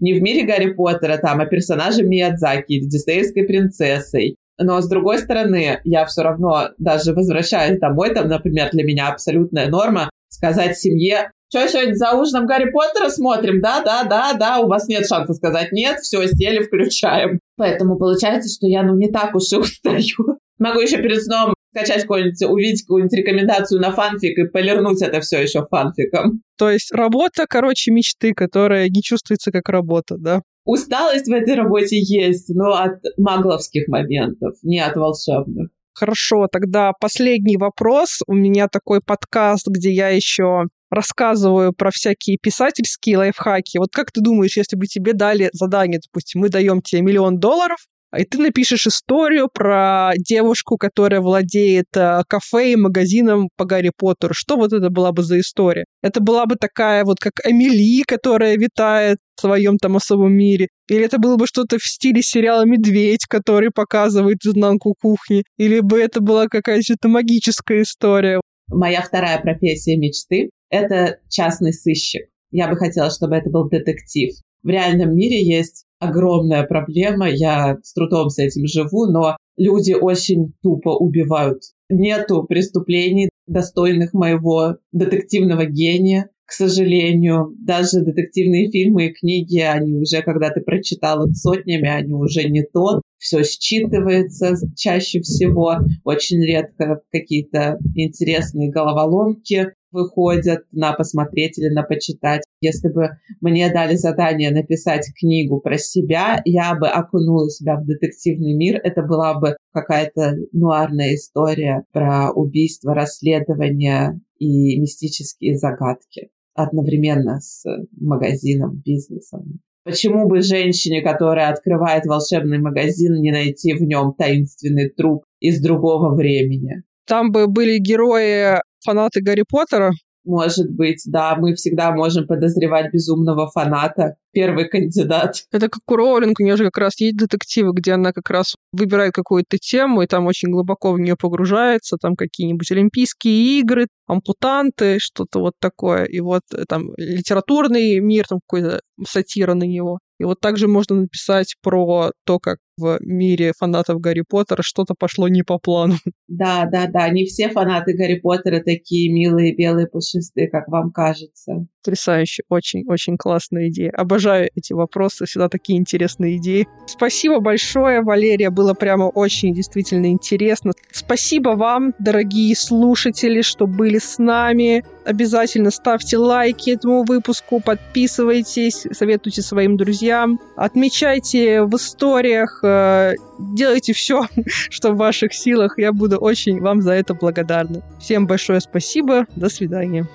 не 0.01 0.15
в 0.15 0.23
мире 0.23 0.45
Гарри 0.45 0.73
Поттера, 0.73 1.17
там, 1.17 1.41
а 1.41 1.47
персонажем 1.47 2.09
Миядзаки 2.09 2.73
или 2.73 2.89
диснеевской 2.89 3.45
принцессой. 3.45 4.37
Но, 4.59 4.81
с 4.81 4.89
другой 4.89 5.19
стороны, 5.19 5.81
я 5.85 6.05
все 6.07 6.23
равно, 6.23 6.71
даже 6.79 7.15
возвращаясь 7.15 7.79
домой, 7.79 8.13
там, 8.15 8.29
например, 8.29 8.71
для 8.73 8.85
меня 8.85 9.09
абсолютная 9.09 9.69
норма 9.69 10.11
сказать 10.29 10.79
семье, 10.79 11.31
что 11.53 11.69
сегодня 11.69 11.95
за 11.95 12.13
ужином 12.13 12.47
Гарри 12.47 12.71
Поттера 12.71 13.11
смотрим? 13.11 13.61
Да, 13.61 13.83
да, 13.83 14.05
да, 14.05 14.33
да, 14.33 14.61
у 14.61 14.69
вас 14.69 14.89
нет 14.89 15.07
шанса 15.07 15.35
сказать 15.35 15.71
нет, 15.71 15.99
все, 16.01 16.27
сели, 16.27 16.63
включаем. 16.63 17.41
Поэтому 17.57 17.99
получается, 17.99 18.49
что 18.49 18.67
я, 18.67 18.83
ну, 18.83 18.97
не 18.97 19.11
так 19.11 19.35
уж 19.35 19.53
и 19.53 19.57
устаю. 19.57 20.39
Могу 20.59 20.81
еще 20.81 20.97
перед 20.97 21.23
сном 21.23 21.53
скачать 21.75 22.03
какую-нибудь, 22.03 22.43
увидеть 22.49 22.83
какую-нибудь 22.83 23.19
рекомендацию 23.19 23.83
на 23.83 23.93
фанфик 23.93 24.39
и 24.39 24.49
полирнуть 24.49 25.03
это 25.03 25.21
все 25.21 25.43
еще 25.43 25.67
фанфиком. 25.71 26.41
То 26.57 26.71
есть 26.71 26.91
работа, 26.91 27.45
короче, 27.47 27.91
мечты, 27.91 28.33
которая 28.33 28.89
не 28.89 29.03
чувствуется 29.03 29.51
как 29.53 29.69
работа, 29.69 30.17
да? 30.19 30.41
Усталость 30.65 31.27
в 31.27 31.33
этой 31.33 31.55
работе 31.55 31.99
есть, 31.99 32.49
но 32.55 32.73
от 32.73 33.01
магловских 33.19 33.89
моментов, 33.89 34.55
не 34.63 34.81
от 34.81 34.97
волшебных. 34.97 35.69
Хорошо, 35.95 36.47
тогда 36.51 36.93
последний 36.99 37.59
вопрос. 37.59 38.21
У 38.27 38.33
меня 38.33 38.69
такой 38.69 39.01
подкаст, 39.05 39.67
где 39.69 39.91
я 39.93 40.09
еще 40.09 40.69
рассказываю 40.93 41.73
про 41.73 41.91
всякие 41.91 42.39
писательские 42.41 43.19
лайфхаки. 43.19 43.79
Вот 43.79 43.89
как 43.93 44.13
ты 44.13 44.21
думаешь, 44.21 44.57
если 44.57 44.77
бы 44.77 44.87
тебе 44.87 45.15
дали 45.15 45.49
задание, 45.53 46.01
допустим, 46.01 46.43
мы 46.43 46.51
даем 46.51 46.83
тебе 46.83 47.03
миллион 47.03 47.39
долларов, 47.39 47.79
и 48.17 48.25
ты 48.25 48.39
напишешь 48.39 48.87
историю 48.87 49.49
про 49.53 50.13
девушку, 50.19 50.77
которая 50.77 51.23
владеет 51.23 51.87
э, 51.97 52.21
кафе 52.29 52.73
и 52.73 52.77
магазином 52.77 53.49
по 53.57 53.65
Гарри 53.65 53.91
Поттеру. 53.97 54.35
Что 54.35 54.57
вот 54.57 54.75
это 54.75 54.91
была 54.91 55.13
бы 55.13 55.23
за 55.23 55.41
история? 55.41 55.87
Это 56.03 56.21
была 56.21 56.45
бы 56.45 56.57
такая 56.57 57.05
вот 57.05 57.19
как 57.21 57.33
Эмили, 57.43 58.03
которая 58.03 58.57
витает 58.57 59.17
в 59.37 59.41
своем 59.41 59.79
там 59.79 59.97
особом 59.97 60.35
мире? 60.35 60.69
Или 60.91 61.07
это 61.07 61.17
было 61.19 61.37
бы 61.37 61.47
что-то 61.47 61.79
в 61.79 61.85
стиле 61.85 62.21
сериала 62.21 62.67
«Медведь», 62.67 63.25
который 63.27 63.71
показывает 63.71 64.45
изнанку 64.45 64.95
кухни? 65.01 65.45
Или 65.57 65.81
бы 65.81 65.99
это 65.99 66.21
была 66.21 66.49
какая-то 66.49 67.09
магическая 67.09 67.81
история? 67.81 68.43
Моя 68.69 69.01
вторая 69.01 69.41
профессия 69.41 69.97
мечты— 69.97 70.51
это 70.73 71.19
частный 71.29 71.73
сыщик. 71.73 72.27
Я 72.51 72.69
бы 72.69 72.77
хотела, 72.77 73.11
чтобы 73.11 73.37
это 73.37 73.51
был 73.51 73.69
детектив. 73.69 74.35
В 74.63 74.69
реальном 74.69 75.15
мире 75.15 75.45
есть 75.45 75.85
огромная 76.01 76.65
проблема, 76.65 77.29
я 77.29 77.77
с 77.83 77.93
трудом 77.93 78.31
с 78.31 78.39
этим 78.39 78.67
живу, 78.67 79.07
но 79.07 79.37
люди 79.57 79.93
очень 79.93 80.55
тупо 80.63 80.91
убивают. 80.91 81.63
Нету 81.89 82.45
преступлений, 82.45 83.29
достойных 83.47 84.15
моего 84.15 84.77
детективного 84.93 85.67
гения. 85.67 86.31
К 86.47 86.53
сожалению, 86.53 87.55
даже 87.59 88.03
детективные 88.03 88.71
фильмы 88.71 89.07
и 89.07 89.13
книги, 89.13 89.59
они 89.59 89.95
уже, 89.95 90.23
когда 90.23 90.51
ты 90.51 90.61
прочитал 90.61 91.27
их 91.27 91.37
сотнями, 91.37 91.89
они 91.89 92.13
уже 92.13 92.49
не 92.49 92.63
то. 92.63 93.01
Все 93.19 93.41
считывается 93.41 94.55
чаще 94.77 95.21
всего. 95.21 95.77
Очень 96.05 96.45
редко 96.45 97.01
какие-то 97.11 97.79
интересные 97.95 98.71
головоломки 98.71 99.73
выходят 99.93 100.65
на 100.73 100.93
посмотреть 100.93 101.59
или 101.59 101.69
на 101.69 101.83
почитать. 101.83 102.43
Если 102.61 102.89
бы 102.89 103.11
мне 103.41 103.71
дали 103.73 103.97
задание 103.97 104.51
написать 104.51 105.09
книгу 105.19 105.61
про 105.61 105.79
себя, 105.79 106.41
я 106.45 106.75
бы 106.75 106.89
окунула 106.89 107.51
себя 107.51 107.77
в 107.77 107.85
детективный 107.85 108.55
мир. 108.55 108.81
Это 108.83 109.03
была 109.03 109.39
бы 109.39 109.57
какая-то 109.73 110.37
нуарная 110.53 111.15
история 111.15 111.85
про 111.93 112.31
убийство, 112.33 112.95
расследование 112.95 114.21
и 114.39 114.81
мистические 114.81 115.57
загадки 115.57 116.31
одновременно 116.55 117.41
с 117.41 117.65
магазином, 117.99 118.83
бизнесом. 118.85 119.61
Почему 119.85 120.29
бы 120.29 120.43
женщине, 120.43 121.03
которая 121.03 121.51
открывает 121.51 122.07
волшебный 122.07 122.59
магазин, 122.59 123.21
не 123.21 123.33
найти 123.33 123.75
в 123.75 123.83
нем 123.83 124.15
таинственный 124.17 124.91
труп 124.91 125.25
из 125.41 125.61
другого 125.61 126.15
времени? 126.15 126.83
Там 127.07 127.33
бы 127.33 127.49
были 127.49 127.79
герои 127.79 128.61
фанаты 128.83 129.21
Гарри 129.23 129.45
Поттера? 129.49 129.93
Может 130.25 130.71
быть, 130.71 131.03
да, 131.07 131.35
мы 131.35 131.55
всегда 131.55 131.91
можем 131.91 132.27
подозревать 132.29 132.93
безумного 132.93 133.51
фаната. 133.51 134.15
Первый 134.33 134.69
кандидат. 134.69 135.45
Это 135.51 135.69
как 135.69 135.83
у 135.89 135.97
Роулинг, 135.97 136.39
у 136.39 136.45
нее 136.45 136.57
же 136.57 136.65
как 136.67 136.79
раз 136.79 137.01
есть 137.01 137.17
детективы, 137.17 137.73
где 137.75 137.93
она 137.93 138.13
как 138.13 138.31
раз 138.31 138.55
выбирает 138.73 139.13
какую-то 139.13 139.59
тему, 139.59 140.03
и 140.03 140.07
там 140.07 140.27
очень 140.27 140.51
глубоко 140.51 140.93
в 140.93 141.01
нее 141.01 141.17
погружается, 141.21 141.97
там 142.01 142.15
какие-нибудь 142.15 142.71
Олимпийские 142.71 143.59
игры, 143.61 143.89
ампутанты, 144.07 144.99
что-то 145.01 145.41
вот 145.41 145.55
такое. 145.59 146.05
И 146.05 146.21
вот 146.21 146.43
э, 146.55 146.65
там 146.69 146.93
литературный 146.97 147.99
мир, 147.99 148.27
там 148.29 148.39
какой-то 148.47 148.81
сатира 149.07 149.55
на 149.55 149.65
него. 149.65 149.99
И 150.21 150.25
вот 150.25 150.39
также 150.41 150.69
можно 150.69 150.95
написать 150.97 151.57
про 151.63 152.13
то, 152.25 152.39
как 152.39 152.59
в 152.83 152.99
мире 153.01 153.53
фанатов 153.57 154.01
Гарри 154.01 154.25
Поттера 154.29 154.63
что-то 154.63 154.95
пошло 154.99 155.29
не 155.29 155.43
по 155.43 155.59
плану. 155.59 155.95
Да, 156.29 156.65
да, 156.65 156.87
да. 156.87 157.11
Не 157.11 157.27
все 157.27 157.51
фанаты 157.51 157.95
Гарри 157.95 158.19
Поттера 158.19 158.61
такие 158.61 159.13
милые, 159.13 159.55
белые, 159.55 159.87
пушистые, 159.87 160.49
как 160.49 160.67
вам 160.67 160.91
кажется. 160.91 161.67
Потрясающе. 161.85 162.45
Очень-очень 162.49 163.19
классная 163.19 163.69
идея. 163.69 163.91
Обожаю 163.91 164.49
эти 164.55 164.73
вопросы. 164.73 165.27
Всегда 165.27 165.51
такие 165.51 165.79
интересные 165.79 166.39
идеи. 166.39 166.67
Спасибо 166.87 167.41
большое, 167.41 168.01
Валерия. 168.01 168.49
Было 168.49 168.73
прямо 168.73 169.05
очень 169.05 169.53
действительно 169.53 170.07
интересно. 170.07 170.73
Спасибо 170.91 171.51
вам, 171.51 171.93
дорогие 171.99 172.57
слушатели, 172.57 173.43
что 173.43 173.67
были 173.67 173.99
с 173.99 174.17
нами. 174.17 174.85
Обязательно 175.05 175.71
ставьте 175.71 176.17
лайки 176.17 176.71
этому 176.71 177.05
выпуску, 177.05 177.61
подписывайтесь, 177.61 178.87
советуйте 178.93 179.43
своим 179.43 179.77
друзьям, 179.77 180.39
отмечайте 180.57 181.63
в 181.63 181.75
историях, 181.77 182.61
э, 182.63 183.15
делайте 183.39 183.93
все, 183.93 184.27
что 184.47 184.93
в 184.93 184.97
ваших 184.97 185.35
силах. 185.35 185.79
Я 185.79 185.93
буду 185.93 186.19
очень 186.19 186.61
вам 186.61 186.83
за 186.83 186.93
это 186.93 187.15
благодарна. 187.15 187.83
Всем 188.01 188.27
большое 188.27 188.61
спасибо. 188.61 189.27
До 189.37 189.49
свидания. 189.49 190.07